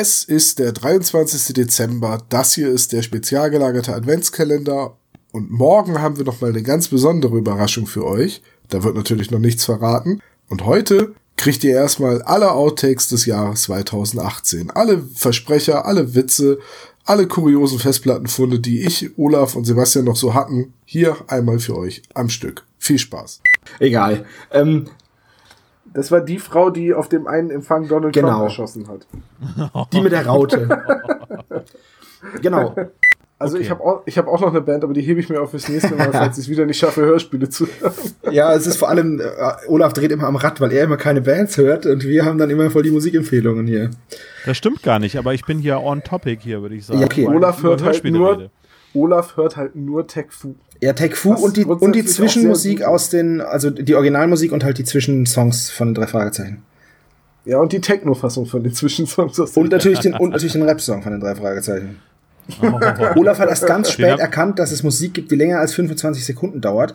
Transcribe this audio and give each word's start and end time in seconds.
Es 0.00 0.22
ist 0.22 0.60
der 0.60 0.70
23. 0.70 1.54
Dezember. 1.54 2.22
Das 2.28 2.54
hier 2.54 2.68
ist 2.68 2.92
der 2.92 3.02
spezial 3.02 3.50
gelagerte 3.50 3.92
Adventskalender. 3.96 4.96
Und 5.32 5.50
morgen 5.50 6.00
haben 6.00 6.16
wir 6.16 6.24
noch 6.24 6.40
mal 6.40 6.50
eine 6.50 6.62
ganz 6.62 6.86
besondere 6.86 7.36
Überraschung 7.36 7.88
für 7.88 8.06
euch. 8.06 8.40
Da 8.68 8.84
wird 8.84 8.94
natürlich 8.94 9.32
noch 9.32 9.40
nichts 9.40 9.64
verraten. 9.64 10.20
Und 10.48 10.64
heute 10.64 11.16
kriegt 11.36 11.64
ihr 11.64 11.74
erstmal 11.74 12.22
alle 12.22 12.52
Outtakes 12.52 13.08
des 13.08 13.26
Jahres 13.26 13.62
2018. 13.62 14.70
Alle 14.70 15.02
Versprecher, 15.16 15.84
alle 15.84 16.14
Witze, 16.14 16.60
alle 17.04 17.26
kuriosen 17.26 17.80
Festplattenfunde, 17.80 18.60
die 18.60 18.82
ich, 18.82 19.18
Olaf 19.18 19.56
und 19.56 19.64
Sebastian 19.64 20.04
noch 20.04 20.14
so 20.14 20.32
hatten, 20.32 20.74
hier 20.84 21.16
einmal 21.26 21.58
für 21.58 21.76
euch 21.76 22.02
am 22.14 22.28
Stück. 22.28 22.64
Viel 22.78 23.00
Spaß. 23.00 23.40
Egal. 23.80 24.26
Ähm, 24.52 24.90
Das 25.94 26.10
war 26.12 26.20
die 26.20 26.38
Frau, 26.38 26.70
die 26.70 26.92
auf 26.94 27.08
dem 27.08 27.26
einen 27.26 27.50
Empfang 27.50 27.88
Donald 27.88 28.14
Genau. 28.14 28.28
Trump 28.28 28.42
erschossen 28.44 28.86
hat. 28.88 29.06
die 29.92 30.00
mit 30.00 30.12
der 30.12 30.26
Raute. 30.26 30.68
genau. 32.42 32.74
Also 33.40 33.54
Okay. 33.54 33.64
ich 33.64 33.70
habe 33.70 33.84
auch, 33.84 34.02
ich 34.04 34.18
hab 34.18 34.26
auch 34.26 34.40
noch 34.40 34.50
eine 34.50 34.60
Band, 34.60 34.82
aber 34.82 34.92
die 34.92 35.00
hebe 35.00 35.20
ich 35.20 35.28
mir 35.28 35.40
auf 35.40 35.52
fürs 35.52 35.68
nächste 35.68 35.94
Mal, 35.94 36.08
falls 36.12 36.38
ich 36.38 36.44
es 36.44 36.50
wieder 36.50 36.66
nicht 36.66 36.78
schaffe, 36.78 37.02
Hörspiele 37.02 37.48
zu 37.48 37.66
hören. 37.66 37.92
Ja, 38.32 38.52
es 38.52 38.66
ist 38.66 38.76
vor 38.78 38.88
allem, 38.88 39.20
äh, 39.20 39.24
Olaf 39.68 39.92
dreht 39.92 40.10
immer 40.10 40.24
am 40.26 40.34
Rad, 40.34 40.60
weil 40.60 40.72
er 40.72 40.82
immer 40.84 40.96
keine 40.96 41.20
Bands 41.20 41.56
hört 41.56 41.86
und 41.86 42.02
wir 42.02 42.24
haben 42.24 42.38
dann 42.38 42.50
immer 42.50 42.68
voll 42.70 42.82
die 42.82 42.90
Musikempfehlungen 42.90 43.66
hier. 43.68 43.90
Das 44.44 44.56
stimmt 44.56 44.82
gar 44.82 44.98
nicht, 44.98 45.16
aber 45.16 45.34
ich 45.34 45.44
bin 45.44 45.60
hier 45.60 45.80
on 45.80 46.02
topic 46.02 46.40
hier, 46.42 46.62
würde 46.62 46.74
ich 46.74 46.86
sagen. 46.86 46.98
Ja, 46.98 47.06
okay. 47.06 47.28
Olaf 47.28 47.62
hört 47.62 47.80
halt 47.80 47.86
Hörspiele 47.92 48.18
nur- 48.18 48.32
rede. 48.32 48.50
Olaf 48.94 49.36
hört 49.36 49.56
halt 49.56 49.76
nur 49.76 50.06
Tech 50.06 50.26
Fu. 50.30 50.54
Ja, 50.80 50.92
Tech 50.92 51.14
Fu 51.16 51.32
Was 51.32 51.42
und 51.42 51.56
die, 51.56 51.64
und 51.64 51.94
die 51.94 52.04
Zwischenmusik 52.04 52.82
aus 52.82 53.10
den, 53.10 53.40
also 53.40 53.70
die 53.70 53.94
Originalmusik 53.94 54.52
und 54.52 54.64
halt 54.64 54.78
die 54.78 54.84
Zwischensongs 54.84 55.70
von 55.70 55.88
den 55.88 55.94
drei 55.94 56.06
Fragezeichen. 56.06 56.62
Ja, 57.44 57.58
und 57.58 57.72
die 57.72 57.80
Techno-Fassung 57.80 58.46
von 58.46 58.62
den 58.62 58.72
Zwischensongs. 58.74 59.40
aus 59.40 59.56
Und 59.56 59.72
natürlich 59.72 60.00
den, 60.00 60.14
und 60.14 60.30
natürlich 60.30 60.52
den 60.52 60.62
Rap-Song 60.62 61.02
von 61.02 61.12
den 61.12 61.20
drei 61.20 61.34
Fragezeichen. 61.34 61.98
Olaf 63.16 63.38
hat 63.38 63.48
erst 63.48 63.66
ganz 63.66 63.90
spät 63.90 64.18
erkannt, 64.18 64.58
dass 64.58 64.72
es 64.72 64.82
Musik 64.82 65.14
gibt, 65.14 65.30
die 65.30 65.36
länger 65.36 65.58
als 65.58 65.74
25 65.74 66.24
Sekunden 66.24 66.60
dauert, 66.60 66.94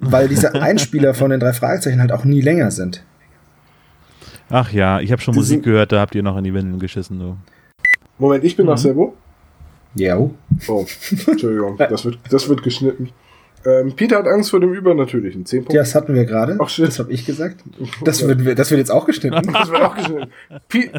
weil 0.00 0.28
diese 0.28 0.54
Einspieler 0.60 1.14
von 1.14 1.30
den 1.30 1.40
drei 1.40 1.52
Fragezeichen 1.52 2.00
halt 2.00 2.12
auch 2.12 2.24
nie 2.24 2.40
länger 2.40 2.70
sind. 2.70 3.02
Ach 4.50 4.72
ja, 4.72 5.00
ich 5.00 5.10
habe 5.10 5.22
schon 5.22 5.32
Die 5.32 5.38
Musik 5.38 5.62
gehört, 5.62 5.92
da 5.92 6.00
habt 6.00 6.14
ihr 6.14 6.22
noch 6.22 6.36
in 6.36 6.44
die 6.44 6.52
Windeln 6.52 6.78
geschissen. 6.78 7.18
Du. 7.18 7.36
Moment, 8.18 8.44
ich 8.44 8.56
bin 8.56 8.66
noch 8.66 8.78
Servo. 8.78 9.14
Ja. 9.94 10.18
Oh, 10.18 10.86
Entschuldigung, 11.26 11.76
das 11.78 12.04
wird, 12.04 12.18
das 12.30 12.48
wird 12.48 12.62
geschnitten. 12.62 13.10
Ähm, 13.66 13.94
Peter 13.96 14.18
hat 14.18 14.26
Angst 14.26 14.50
vor 14.50 14.60
dem 14.60 14.74
Übernatürlichen. 14.74 15.46
Zehn 15.46 15.60
Punkte. 15.60 15.78
Das 15.78 15.94
hatten 15.94 16.14
wir 16.14 16.24
gerade. 16.26 16.58
Ach, 16.60 16.68
shit. 16.68 16.86
Das 16.86 16.98
habe 16.98 17.12
ich 17.12 17.24
gesagt. 17.24 17.62
Das 18.04 18.26
wird, 18.26 18.58
das 18.58 18.70
wird 18.70 18.78
jetzt 18.78 18.90
auch 18.90 19.06
geschnitten. 19.06 19.40
Das 19.52 19.70
wird 19.70 19.80
auch 19.82 19.96
geschnitten. 19.96 20.30
Pi 20.68 20.90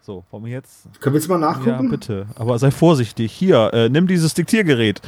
So, 0.00 0.24
wollen 0.30 0.44
wir 0.46 0.52
jetzt? 0.52 0.84
Können 1.00 1.14
wir 1.14 1.20
jetzt 1.20 1.28
mal 1.28 1.34
Ja, 1.40 1.50
nachgucken? 1.52 1.90
bitte. 1.90 2.26
Aber 2.36 2.58
sei 2.58 2.70
vorsichtig. 2.70 3.30
Hier, 3.32 3.70
äh, 3.74 3.88
nimm 3.90 4.06
dieses 4.06 4.32
Diktiergerät. 4.32 5.02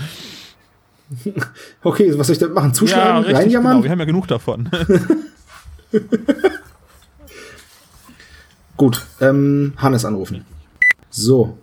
okay, 1.82 2.12
was 2.18 2.26
soll 2.26 2.34
ich 2.34 2.38
damit 2.40 2.54
machen? 2.54 2.68
ja, 2.68 2.74
Zuschlagen? 2.74 3.16
richtig, 3.24 3.26
genau. 3.26 3.38
Reinjammern? 3.38 3.82
Wir 3.82 3.90
haben 3.90 3.98
ja 4.00 4.04
genug 4.04 4.28
davon. 4.28 4.68
Gut, 8.76 9.04
ähm, 9.20 9.72
Hannes 9.76 10.04
anrufen. 10.04 10.44
So. 11.10 11.56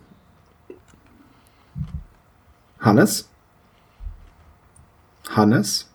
Hannes? 2.88 3.30
Hannes? 5.30 5.90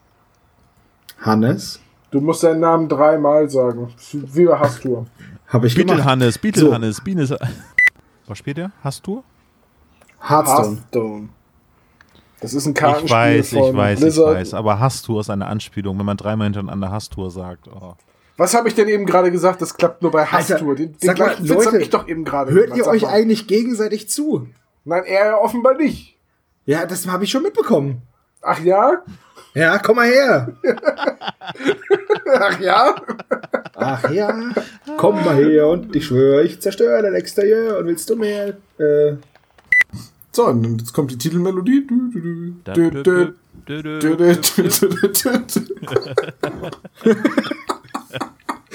Hannes? 1.20 1.80
du 2.10 2.20
musst 2.20 2.42
deinen 2.42 2.60
Namen 2.60 2.88
dreimal 2.88 3.48
sagen. 3.48 3.88
Wie 4.12 4.44
bei 4.44 4.58
Hastur. 4.58 5.06
Habe 5.48 5.66
ich 5.66 5.74
gemacht. 5.74 5.96
Beetle-Hannes, 5.96 6.34
So. 6.34 6.40
Beetle-Hannes, 6.42 7.00
Bienes. 7.00 7.34
Was 8.26 8.36
spielt 8.38 8.58
der? 8.58 8.72
Hast 8.84 9.06
du? 9.06 9.24
Hearthstone. 10.20 10.76
Hearthstone. 10.76 11.28
Das 12.40 12.52
ist 12.54 12.66
ein 12.66 12.72
Ich 12.72 12.78
Kartenspiel 12.78 13.10
weiß, 13.16 13.52
ich 13.52 13.58
von 13.58 13.76
weiß, 13.76 14.00
Blizzard. 14.00 14.32
ich 14.32 14.36
weiß. 14.40 14.54
Aber 14.54 14.78
Hastur 14.80 15.20
ist 15.20 15.30
eine 15.30 15.46
Anspielung, 15.46 15.98
wenn 15.98 16.04
man 16.06 16.16
dreimal 16.18 16.46
hintereinander 16.46 16.90
Hastur 16.90 17.30
sagt. 17.30 17.68
Oh. 17.68 17.94
Was 18.36 18.54
habe 18.54 18.68
ich 18.68 18.74
denn 18.74 18.88
eben 18.88 19.06
gerade 19.06 19.30
gesagt? 19.30 19.62
Das 19.62 19.74
klappt 19.74 20.02
nur 20.02 20.10
bei 20.10 20.26
Hastur. 20.26 20.74
Den, 20.74 20.92
den 20.92 20.98
sag 21.00 21.18
mal, 21.18 21.26
gleichen 21.26 21.44
Witz 21.44 21.50
Leute, 21.54 21.66
habe 21.68 21.82
ich 21.82 21.90
doch 21.90 22.06
eben 22.08 22.24
gerade 22.24 22.50
Hört 22.52 22.72
gemacht. 22.72 22.78
ihr 22.78 22.86
euch 22.88 23.02
mal. 23.02 23.12
eigentlich 23.12 23.46
gegenseitig 23.46 24.10
zu? 24.10 24.48
Nein, 24.84 25.04
er 25.04 25.26
ja 25.26 25.38
offenbar 25.38 25.74
nicht. 25.76 26.11
Ja, 26.64 26.86
das 26.86 27.06
habe 27.06 27.24
ich 27.24 27.30
schon 27.30 27.42
mitbekommen. 27.42 28.02
Ach 28.40 28.60
ja? 28.60 29.02
Ja, 29.54 29.78
komm 29.78 29.96
mal 29.96 30.06
her. 30.08 30.52
Ach 32.40 32.60
ja? 32.60 32.94
Ach 33.74 34.10
ja, 34.10 34.50
komm 34.96 35.24
mal 35.24 35.36
her 35.36 35.68
und 35.68 35.94
ich 35.96 36.06
schwöre, 36.06 36.42
ich 36.42 36.60
zerstöre 36.60 37.02
dein 37.02 37.14
Exterieur 37.14 37.78
und 37.78 37.86
willst 37.86 38.08
du 38.10 38.16
mehr? 38.16 38.54
Äh, 38.78 39.16
So, 40.30 40.46
und 40.46 40.80
jetzt 40.80 40.92
kommt 40.92 41.10
die 41.10 41.18
Titelmelodie. 41.18 41.86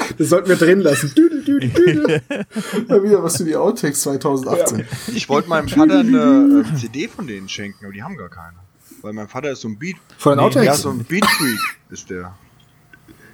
das 0.17 0.29
sollten 0.29 0.49
wir 0.49 0.55
drin 0.55 0.79
lassen. 0.81 1.11
Dü, 1.15 1.29
dü, 1.29 1.59
dü, 1.59 1.59
dü, 1.69 1.93
dü. 2.07 2.21
Mal 2.87 3.03
wieder 3.03 3.23
was 3.23 3.37
für 3.37 3.43
die 3.45 3.55
Outtakes 3.55 4.01
2018. 4.01 4.85
Ich 5.15 5.27
wollte 5.29 5.49
meinem 5.49 5.67
Vater 5.69 5.99
eine 5.99 6.63
äh, 6.73 6.75
CD 6.75 7.07
von 7.07 7.27
denen 7.27 7.49
schenken, 7.49 7.85
aber 7.85 7.93
die 7.93 8.03
haben 8.03 8.17
gar 8.17 8.29
keine. 8.29 8.53
Weil 9.01 9.13
mein 9.13 9.27
Vater 9.27 9.51
ist 9.51 9.61
so 9.61 9.67
ein 9.67 9.77
Beat. 9.77 9.95
Von 10.17 10.33
den 10.33 10.37
Nee, 10.39 10.45
Outtakes? 10.45 10.65
Ja, 10.65 10.73
so 10.75 10.89
ein 10.89 11.03
Beat-Freak 11.03 11.59
ist 11.89 12.09
der. 12.09 12.35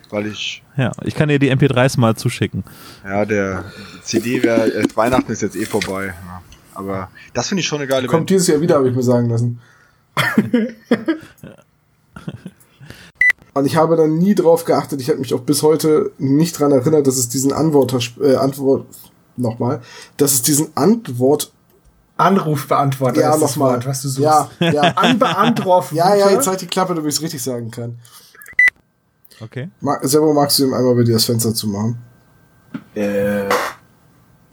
Weil 0.09 0.28
ich, 0.28 0.61
Ja, 0.78 0.91
ich 1.03 1.16
kann 1.16 1.29
dir 1.29 1.39
die 1.39 1.51
MP3s 1.51 2.00
mal 2.00 2.16
zuschicken. 2.16 2.63
ja, 3.03 3.25
der 3.25 3.66
CD 4.03 4.44
wäre, 4.44 4.72
äh, 4.73 4.84
Weihnachten 4.95 5.31
ist 5.31 5.41
jetzt 5.41 5.55
eh 5.55 5.66
vorbei. 5.66 6.07
Ja. 6.07 6.41
Aber 6.75 7.09
das 7.34 7.47
finde 7.50 7.61
ich 7.61 7.67
schon 7.67 7.79
eine 7.79 7.88
geile 7.88 8.07
Kommt 8.07 8.22
Band. 8.22 8.29
dieses 8.31 8.47
Jahr 8.47 8.59
wieder, 8.61 8.75
habe 8.75 8.90
ich 8.90 8.95
mir 8.95 9.03
sagen 9.03 9.29
lassen. 9.29 9.59
Und 13.53 13.66
ich 13.66 13.75
habe 13.75 13.96
dann 13.96 14.18
nie 14.18 14.34
drauf 14.36 14.66
geachtet, 14.66 15.00
ich 15.02 15.09
habe 15.09 15.19
mich 15.19 15.34
auch 15.34 15.41
bis 15.41 15.62
heute 15.62 16.12
nicht 16.18 16.59
dran 16.59 16.72
erinnert, 16.72 17.06
dass 17.06 17.18
es 17.18 17.30
diesen 17.30 17.53
Antworter, 17.53 18.00
äh, 18.22 18.36
Antwort, 18.36 18.86
nochmal, 19.38 19.81
dass 20.18 20.34
es 20.34 20.41
diesen 20.41 20.75
Antwort, 20.75 21.52
Anrufbeantworter 22.18 23.22
ja, 23.22 23.34
ist 23.34 23.41
das 23.41 23.56
nochmal, 23.56 23.74
Wort, 23.75 23.86
was 23.88 24.02
du 24.03 24.08
suchst. 24.09 24.22
ja, 24.24 24.50
ja, 24.72 24.81
Anbeantworten. 24.96 25.96
ja, 25.96 26.16
ja, 26.16 26.30
jetzt 26.30 26.47
halt 26.47 26.62
die 26.62 26.68
Klappe, 26.68 26.94
damit 26.96 27.09
ich 27.09 27.16
es 27.18 27.22
richtig 27.22 27.41
sagen 27.44 27.69
kann. 27.72 27.97
Okay. 29.41 29.70
Ma 29.81 29.97
Servo, 30.03 30.31
magst 30.34 30.59
du 30.59 30.66
ihm 30.66 30.74
einmal 30.74 30.96
bei 30.96 31.03
dir 31.03 31.14
das 31.14 31.25
Fenster 31.25 31.53
zumachen? 31.53 31.97
Äh, 32.96 33.50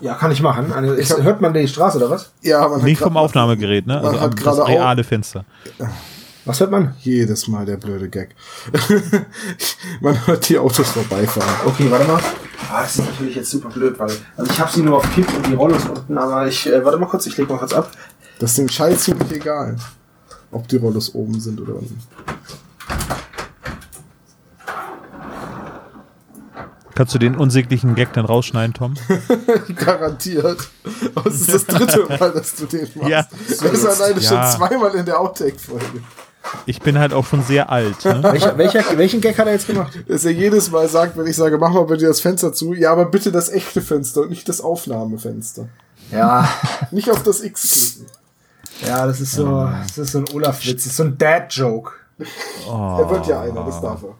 ja, 0.00 0.14
kann 0.14 0.32
ich 0.32 0.40
machen. 0.42 0.72
Eine, 0.72 0.92
ist, 0.94 1.10
hab- 1.12 1.22
hört 1.22 1.40
man 1.42 1.52
die 1.52 1.68
Straße 1.68 1.98
oder 1.98 2.08
was? 2.10 2.32
Ja, 2.40 2.66
man 2.66 2.82
Nicht 2.82 3.00
hat 3.00 3.08
vom 3.08 3.16
Aufnahmegerät, 3.18 3.86
ne? 3.86 3.96
man 3.96 4.06
Also 4.06 4.20
hat 4.20 4.36
gerade 4.36 4.66
reale 4.66 5.04
Fenster. 5.04 5.44
Was 6.44 6.60
hört 6.60 6.70
man? 6.70 6.94
Jedes 7.00 7.48
Mal 7.48 7.66
der 7.66 7.76
blöde 7.76 8.08
Gag. 8.08 8.34
man 10.00 10.26
hört 10.26 10.48
die 10.48 10.58
Autos 10.58 10.88
vorbeifahren. 10.90 11.48
Okay, 11.66 11.90
warte 11.90 12.06
mal. 12.06 12.20
Ah, 12.72 12.82
das 12.82 12.96
ist 12.96 13.04
natürlich 13.06 13.36
jetzt 13.36 13.50
super 13.50 13.68
blöd, 13.68 13.98
weil 13.98 14.10
also 14.36 14.50
ich 14.50 14.60
habe 14.60 14.72
sie 14.72 14.82
nur 14.82 14.98
auf 14.98 15.14
Kipp 15.14 15.26
und 15.34 15.46
die 15.46 15.54
Rollos 15.54 15.84
unten, 15.86 16.16
aber 16.16 16.46
ich 16.46 16.66
äh, 16.66 16.84
warte 16.84 16.98
mal 16.98 17.06
kurz, 17.06 17.26
ich 17.26 17.36
leg 17.36 17.48
mal 17.48 17.58
kurz 17.58 17.72
ab. 17.72 17.90
Das 18.38 18.50
ist 18.50 18.58
dem 18.58 18.68
Scheiß 18.68 19.02
ziemlich 19.04 19.30
egal, 19.32 19.76
ob 20.50 20.66
die 20.68 20.76
Rollos 20.76 21.14
oben 21.14 21.38
sind 21.40 21.60
oder 21.60 21.74
unten. 21.74 22.00
Kannst 26.94 27.14
du 27.14 27.18
den 27.18 27.36
unsäglichen 27.36 27.94
Gag 27.94 28.12
dann 28.12 28.26
rausschneiden, 28.26 28.74
Tom? 28.74 28.94
Garantiert. 29.76 30.68
Aber 31.14 31.30
es 31.30 31.40
ist 31.40 31.54
das 31.54 31.66
dritte 31.66 32.06
Mal, 32.18 32.30
dass 32.32 32.54
du 32.56 32.66
den 32.66 32.88
machst. 32.94 33.08
Ja. 33.08 33.26
Das 33.48 33.60
ist 33.72 33.86
alleine 33.86 34.20
Ja. 34.20 34.50
schon 34.50 34.58
zweimal 34.58 34.94
in 34.94 35.06
der 35.06 35.18
Outtake-Folge. 35.18 36.02
Ich 36.66 36.80
bin 36.80 36.98
halt 36.98 37.12
auch 37.12 37.26
schon 37.26 37.42
sehr 37.42 37.70
alt. 37.70 38.04
Ne? 38.04 38.22
Welcher, 38.22 38.56
welcher, 38.58 38.98
welchen 38.98 39.20
Gag 39.20 39.38
hat 39.38 39.46
er 39.46 39.52
jetzt 39.52 39.66
gemacht? 39.66 39.92
Dass 40.08 40.24
er 40.24 40.32
jedes 40.32 40.70
Mal 40.70 40.88
sagt, 40.88 41.16
wenn 41.16 41.26
ich 41.26 41.36
sage, 41.36 41.58
mach 41.58 41.72
mal 41.72 41.84
bitte 41.84 42.06
das 42.06 42.20
Fenster 42.20 42.52
zu, 42.52 42.72
ja, 42.74 42.92
aber 42.92 43.04
bitte 43.06 43.30
das 43.30 43.50
echte 43.50 43.80
Fenster 43.82 44.22
und 44.22 44.30
nicht 44.30 44.48
das 44.48 44.60
Aufnahmefenster. 44.60 45.68
Ja, 46.10 46.48
Nicht 46.90 47.10
auf 47.10 47.22
das 47.22 47.42
X 47.42 47.98
klicken. 47.98 48.12
ja, 48.86 49.06
das 49.06 49.20
ist 49.20 49.32
so, 49.32 49.70
das 49.86 49.98
ist 49.98 50.12
so 50.12 50.18
ein 50.18 50.24
Olaf-Witz, 50.32 50.84
das 50.84 50.86
ist 50.86 50.96
so 50.96 51.04
ein 51.04 51.18
Dad-Joke. 51.18 51.92
Er 52.18 53.10
wird 53.10 53.26
ja 53.26 53.42
einer, 53.42 53.64
das 53.64 53.80
darf 53.80 54.02
er. 54.02 54.14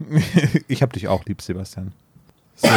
Ich 0.68 0.82
hab 0.82 0.92
dich 0.92 1.08
auch 1.08 1.24
lieb, 1.24 1.42
Sebastian. 1.42 1.92
So, 2.56 2.68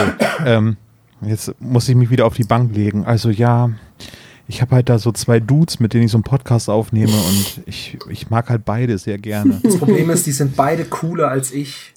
ähm, 0.45 0.77
jetzt 1.21 1.53
muss 1.59 1.87
ich 1.87 1.95
mich 1.95 2.09
wieder 2.09 2.25
auf 2.25 2.35
die 2.35 2.43
Bank 2.43 2.73
legen. 2.75 3.05
Also 3.05 3.29
ja, 3.29 3.69
ich 4.53 4.61
habe 4.61 4.75
halt 4.75 4.89
da 4.89 4.99
so 4.99 5.13
zwei 5.13 5.39
Dudes, 5.39 5.79
mit 5.79 5.93
denen 5.93 6.03
ich 6.03 6.11
so 6.11 6.17
einen 6.17 6.23
Podcast 6.25 6.69
aufnehme 6.69 7.13
und 7.13 7.61
ich, 7.65 7.97
ich 8.09 8.29
mag 8.29 8.49
halt 8.49 8.65
beide 8.65 8.97
sehr 8.97 9.17
gerne. 9.17 9.61
Das 9.63 9.77
Problem 9.77 10.09
ist, 10.09 10.25
die 10.25 10.33
sind 10.33 10.57
beide 10.57 10.83
cooler 10.83 11.29
als 11.29 11.53
ich. 11.53 11.93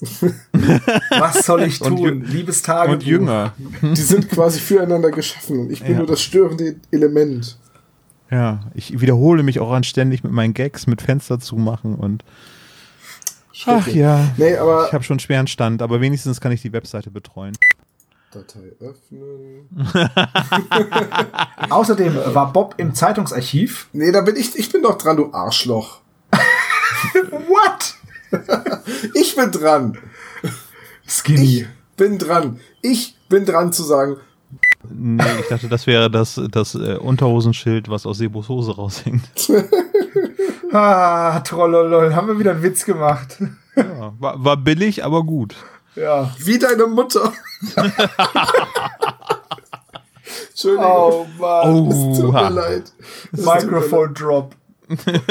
Was 1.19 1.45
soll 1.45 1.63
ich 1.63 1.79
tun? 1.79 1.97
jü- 1.97 2.25
Liebes 2.25 2.61
Tagebuch. 2.61 2.93
Und 2.93 3.03
jünger. 3.03 3.53
Die 3.81 3.95
sind 4.01 4.29
quasi 4.29 4.59
füreinander 4.61 5.11
geschaffen 5.11 5.59
und 5.59 5.71
ich 5.71 5.81
bin 5.81 5.91
Ja. 5.91 5.97
nur 5.97 6.07
das 6.07 6.21
störende 6.21 6.77
Element. 6.91 7.57
Ja, 8.31 8.61
ich 8.73 9.01
wiederhole 9.01 9.43
mich 9.43 9.59
auch 9.59 9.71
anständig 9.73 10.23
mit 10.23 10.31
meinen 10.31 10.53
Gags, 10.53 10.87
mit 10.87 11.01
Fenster 11.01 11.39
zumachen 11.39 11.95
und 11.95 12.23
ach 13.65 13.87
ja. 13.89 14.29
Nee, 14.37 14.55
aber 14.55 14.87
Ich 14.87 14.93
habe 14.93 15.03
schon 15.03 15.19
schweren 15.19 15.47
Stand, 15.47 15.81
aber 15.81 15.99
wenigstens 15.99 16.39
kann 16.39 16.53
ich 16.53 16.61
die 16.61 16.71
Webseite 16.71 17.11
betreuen. 17.11 17.53
Datei 18.35 18.73
öffnen. 18.81 19.69
Außerdem 21.69 22.15
war 22.33 22.51
Bob 22.51 22.75
im 22.77 22.93
Zeitungsarchiv. 22.93 23.87
Nee, 23.93 24.11
da 24.11 24.21
bin 24.21 24.35
ich, 24.35 24.57
ich 24.57 24.71
bin 24.71 24.83
doch 24.83 24.97
dran, 24.97 25.15
du 25.15 25.33
Arschloch. 25.33 25.99
What? 27.31 27.95
Ich 29.13 29.35
bin 29.35 29.51
dran. 29.51 29.97
Skinny. 31.07 31.61
Ich 31.61 31.67
bin 31.95 32.17
dran. 32.17 32.59
Ich 32.81 33.15
bin 33.29 33.45
dran 33.45 33.71
zu 33.71 33.83
sagen, 33.83 34.17
Nee, 34.89 35.23
ich 35.39 35.47
dachte, 35.47 35.67
das 35.67 35.87
wäre 35.87 36.11
das, 36.11 36.39
das 36.51 36.75
äh, 36.75 36.97
Unterhosenschild, 36.97 37.89
was 37.89 38.05
aus 38.05 38.19
Sebos 38.19 38.49
Hose 38.49 38.75
raushängt. 38.75 39.23
Ah, 40.71 41.39
trollolol, 41.39 42.13
haben 42.13 42.27
wir 42.27 42.37
wieder 42.37 42.51
einen 42.51 42.61
Witz 42.61 42.85
gemacht. 42.85 43.41
Ja, 43.75 44.13
war, 44.19 44.43
war 44.43 44.57
billig, 44.57 45.03
aber 45.03 45.23
gut. 45.23 45.55
Ja. 45.95 46.31
wie 46.39 46.59
deine 46.59 46.87
Mutter. 46.87 47.31
Entschuldigung. 50.49 50.85
Oh 50.85 51.25
Mann. 51.39 51.87
Es 51.87 52.19
tut 52.19 52.33
mir 52.33 52.49
leid. 52.49 52.93
Microphone 53.31 54.13
Drop. 54.13 54.55
Können 54.87 55.21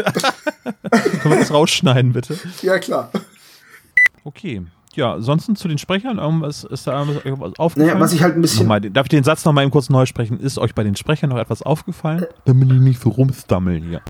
wir 1.24 1.38
das 1.38 1.52
rausschneiden, 1.52 2.12
bitte? 2.12 2.38
Ja, 2.62 2.78
klar. 2.78 3.10
Okay. 4.24 4.62
Ja, 4.94 5.14
ansonsten 5.14 5.56
zu 5.56 5.66
den 5.66 5.78
Sprechern, 5.78 6.18
irgendwas, 6.18 6.62
ist 6.64 6.86
da 6.86 6.98
irgendwas, 6.98 7.24
irgendwas 7.24 7.58
aufgefallen? 7.58 7.88
Naja, 7.94 8.00
was 8.00 8.12
ich 8.12 8.22
halt 8.22 8.36
ein 8.36 8.42
bisschen. 8.42 8.60
Nochmal, 8.60 8.80
darf 8.80 9.06
ich 9.06 9.10
den 9.10 9.24
Satz 9.24 9.44
nochmal 9.44 9.64
eben 9.64 9.72
kurz 9.72 9.90
neu 9.90 10.06
sprechen? 10.06 10.38
Ist 10.38 10.56
euch 10.58 10.74
bei 10.74 10.84
den 10.84 10.94
Sprechern 10.94 11.30
noch 11.30 11.38
etwas 11.38 11.62
aufgefallen? 11.62 12.26
Damit 12.44 12.70
die 12.70 12.78
nicht 12.78 13.02
so 13.02 13.08
rumstammeln 13.10 13.82
hier. 13.82 14.02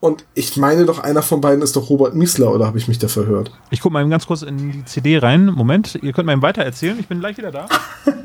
Und 0.00 0.24
ich 0.34 0.56
meine 0.56 0.84
doch, 0.84 0.98
einer 0.98 1.22
von 1.22 1.40
beiden 1.40 1.62
ist 1.62 1.76
doch 1.76 1.88
Robert 1.88 2.14
Miesler, 2.14 2.52
oder 2.52 2.66
habe 2.66 2.78
ich 2.78 2.88
mich 2.88 2.98
da 2.98 3.08
verhört? 3.08 3.50
Ich 3.70 3.80
gucke 3.80 3.92
mal 3.92 4.00
eben 4.02 4.10
ganz 4.10 4.26
kurz 4.26 4.42
in 4.42 4.72
die 4.72 4.84
CD 4.84 5.18
rein. 5.18 5.46
Moment, 5.46 5.98
ihr 6.02 6.12
könnt 6.12 6.26
mal 6.26 6.32
eben 6.32 6.42
weiter 6.42 6.62
erzählen. 6.62 6.98
Ich 7.00 7.08
bin 7.08 7.20
gleich 7.20 7.38
wieder 7.38 7.50
da. 7.50 7.66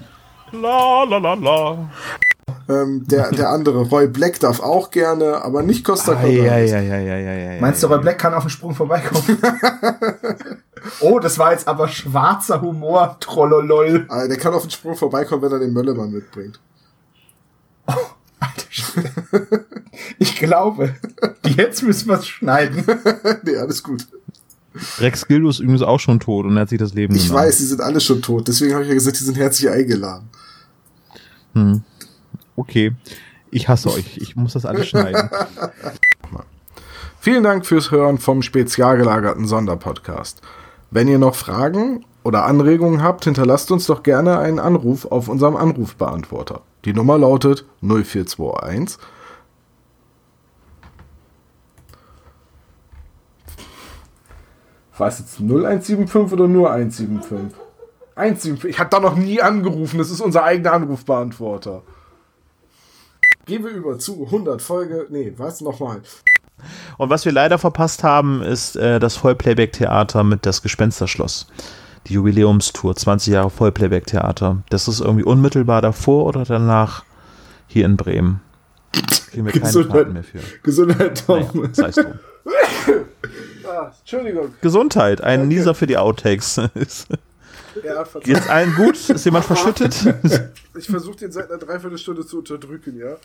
la 0.51 1.04
la 1.04 1.18
la 1.18 1.33
la. 1.36 1.89
Ähm, 2.68 3.04
der, 3.07 3.31
der 3.31 3.50
andere, 3.50 3.81
Roy 3.83 4.07
Black, 4.07 4.39
darf 4.39 4.60
auch 4.60 4.92
gerne, 4.92 5.44
aber 5.44 5.63
nicht 5.63 5.83
Costa 5.86 6.12
Ah, 6.13 6.16
Cordalis. 6.16 6.45
ja, 6.45 6.57
ja, 6.57 6.80
ja, 6.81 6.98
ja, 7.00 7.18
ja, 7.18 7.54
ja, 7.54 7.62
Meinst 7.62 7.81
du, 7.81 7.88
Roy 7.88 8.00
Black 8.00 8.19
kann 8.19 8.33
auf 8.33 8.44
den 8.44 8.50
Sprung 8.50 8.75
vorbeikommen? 8.75 9.24
oh, 11.01 11.19
das 11.19 11.39
war 11.39 11.51
jetzt 11.51 11.68
aber 11.68 11.88
schwarzer 11.88 12.62
Humor, 12.62 13.18
trollolol. 13.19 14.06
Ah, 14.10 14.27
der 14.27 14.38
kann 14.38 14.54
auf 14.54 14.63
den 14.63 14.71
Sprung 14.71 14.95
vorbeikommen, 14.95 15.42
wenn 15.44 15.51
er 15.51 15.60
den 15.60 15.74
Möllemann 15.74 16.12
mitbringt. 16.12 16.60
Alter 17.86 18.66
Schwede. 18.69 19.12
Ich 20.19 20.36
glaube, 20.38 20.94
jetzt 21.57 21.83
müssen 21.83 22.07
wir 22.10 22.16
es 22.19 22.27
schneiden. 22.27 22.83
nee, 23.44 23.56
alles 23.57 23.83
gut. 23.83 24.06
Rex 25.00 25.27
Gildo 25.27 25.50
ist 25.50 25.60
übrigens 25.60 25.81
auch 25.81 26.00
schon 26.00 26.19
tot 26.19 26.45
und 26.45 26.56
er 26.56 26.62
hat 26.62 26.69
sich 26.69 26.80
das 26.80 26.94
Leben 26.94 27.16
Ich 27.16 27.27
genommen. 27.27 27.44
weiß, 27.45 27.57
die 27.57 27.63
sind 27.63 27.81
alle 27.81 28.00
schon 28.00 28.21
tot. 28.21 28.48
Deswegen 28.48 28.74
habe 28.74 28.83
ich 28.83 28.89
ja 28.89 28.94
gesagt, 28.94 29.19
die 29.19 29.24
sind 29.24 29.38
herzlich 29.38 29.69
eingeladen. 29.69 30.30
Hm. 31.54 31.81
Okay. 32.56 32.94
Ich 33.51 33.68
hasse 33.68 33.92
euch. 33.92 34.18
Ich 34.18 34.36
muss 34.36 34.54
das 34.54 34.66
alles 34.66 34.88
schneiden. 34.88 35.30
Vielen 37.19 37.44
Dank 37.44 37.66
fürs 37.66 37.92
Hören 37.92 38.18
vom 38.18 38.42
spezial 38.42 38.98
gelagerten 38.98 39.48
Sonderpodcast. 39.48 40.42
Wenn 40.92 41.07
ihr 41.07 41.18
noch 41.18 41.36
Fragen 41.36 42.06
oder 42.24 42.45
Anregungen 42.45 43.04
habt, 43.04 43.25
hinterlasst 43.25 43.71
uns 43.71 43.88
doch 43.88 44.04
gerne 44.04 44.39
einen 44.39 44.60
Anruf 44.60 45.06
auf 45.06 45.27
unserem 45.27 45.56
Anrufbeantworter. 45.56 46.62
Die 46.86 46.94
Nummer 46.94 47.18
lautet 47.18 47.66
0421 47.81 48.98
Was 55.00 55.19
jetzt 55.19 55.40
0175 55.40 56.34
oder 56.34 56.48
nur 56.48 56.72
175? 56.72 57.57
175. 58.16 58.69
Ich 58.69 58.80
habe 58.80 58.90
da 58.90 59.00
noch 59.00 59.16
nie 59.16 59.42
angerufen. 59.42 59.98
Das 59.98 60.12
ist 60.12 60.19
unser 60.19 60.44
eigener 60.44 60.74
Anrufbeantworter. 60.74 61.84
Gehen 63.46 63.63
wir 63.63 63.72
über 63.72 63.98
zu 63.98 64.25
100 64.25 64.62
Folge. 64.62 65.07
Nee, 65.10 65.34
was? 65.38 65.62
Nochmal. 65.62 66.01
Und 66.98 67.10
was 67.10 67.24
wir 67.24 67.31
leider 67.31 67.57
verpasst 67.57 68.04
haben, 68.04 68.42
ist 68.42 68.75
äh, 68.75 69.00
das 69.00 69.16
Vollplayback-Theater 69.16 70.25
mit 70.25 70.46
das 70.46 70.62
Gespensterschloss. 70.62 71.48
Die 72.07 72.13
Jubiläumstour, 72.13 72.94
20 72.95 73.34
Jahre 73.34 73.50
Vollplayback-Theater. 73.50 74.63
Das 74.69 74.90
ist 74.90 75.00
irgendwie 75.00 75.24
unmittelbar 75.24 75.81
davor 75.81 76.25
oder 76.25 76.44
danach 76.44 77.06
hier 77.68 77.86
in 77.86 77.95
Bremen. 77.95 78.42
Kriegen 79.31 79.45
wir 79.45 79.54
keine 79.54 79.63
Gesundheit. 79.66 79.95
Karten 79.95 80.13
mehr 80.13 80.24
für. 80.24 80.40
Gesundheit, 80.62 81.24
Tom. 81.25 81.48
Naja, 81.54 81.69
sei 81.72 81.88
es 81.88 81.95
drum. 81.95 82.19
Ah, 83.69 83.92
Entschuldigung. 84.00 84.54
Gesundheit, 84.62 85.21
ein 85.21 85.48
Nieser 85.48 85.75
für 85.75 85.88
die 85.88 85.98
Outtakes. 85.98 86.62
Ja, 87.86 88.04
Geht's 88.24 88.50
allen 88.50 88.74
gut? 88.74 88.98
Ist 89.10 89.24
jemand 89.25 89.45
verschüttet? 89.45 89.95
ich 90.77 90.88
versuche 90.88 91.18
den 91.18 91.31
seit 91.31 91.50
einer 91.50 91.60
Dreiviertelstunde 91.60 92.25
zu 92.25 92.39
unterdrücken, 92.39 92.98
ja? 92.98 93.16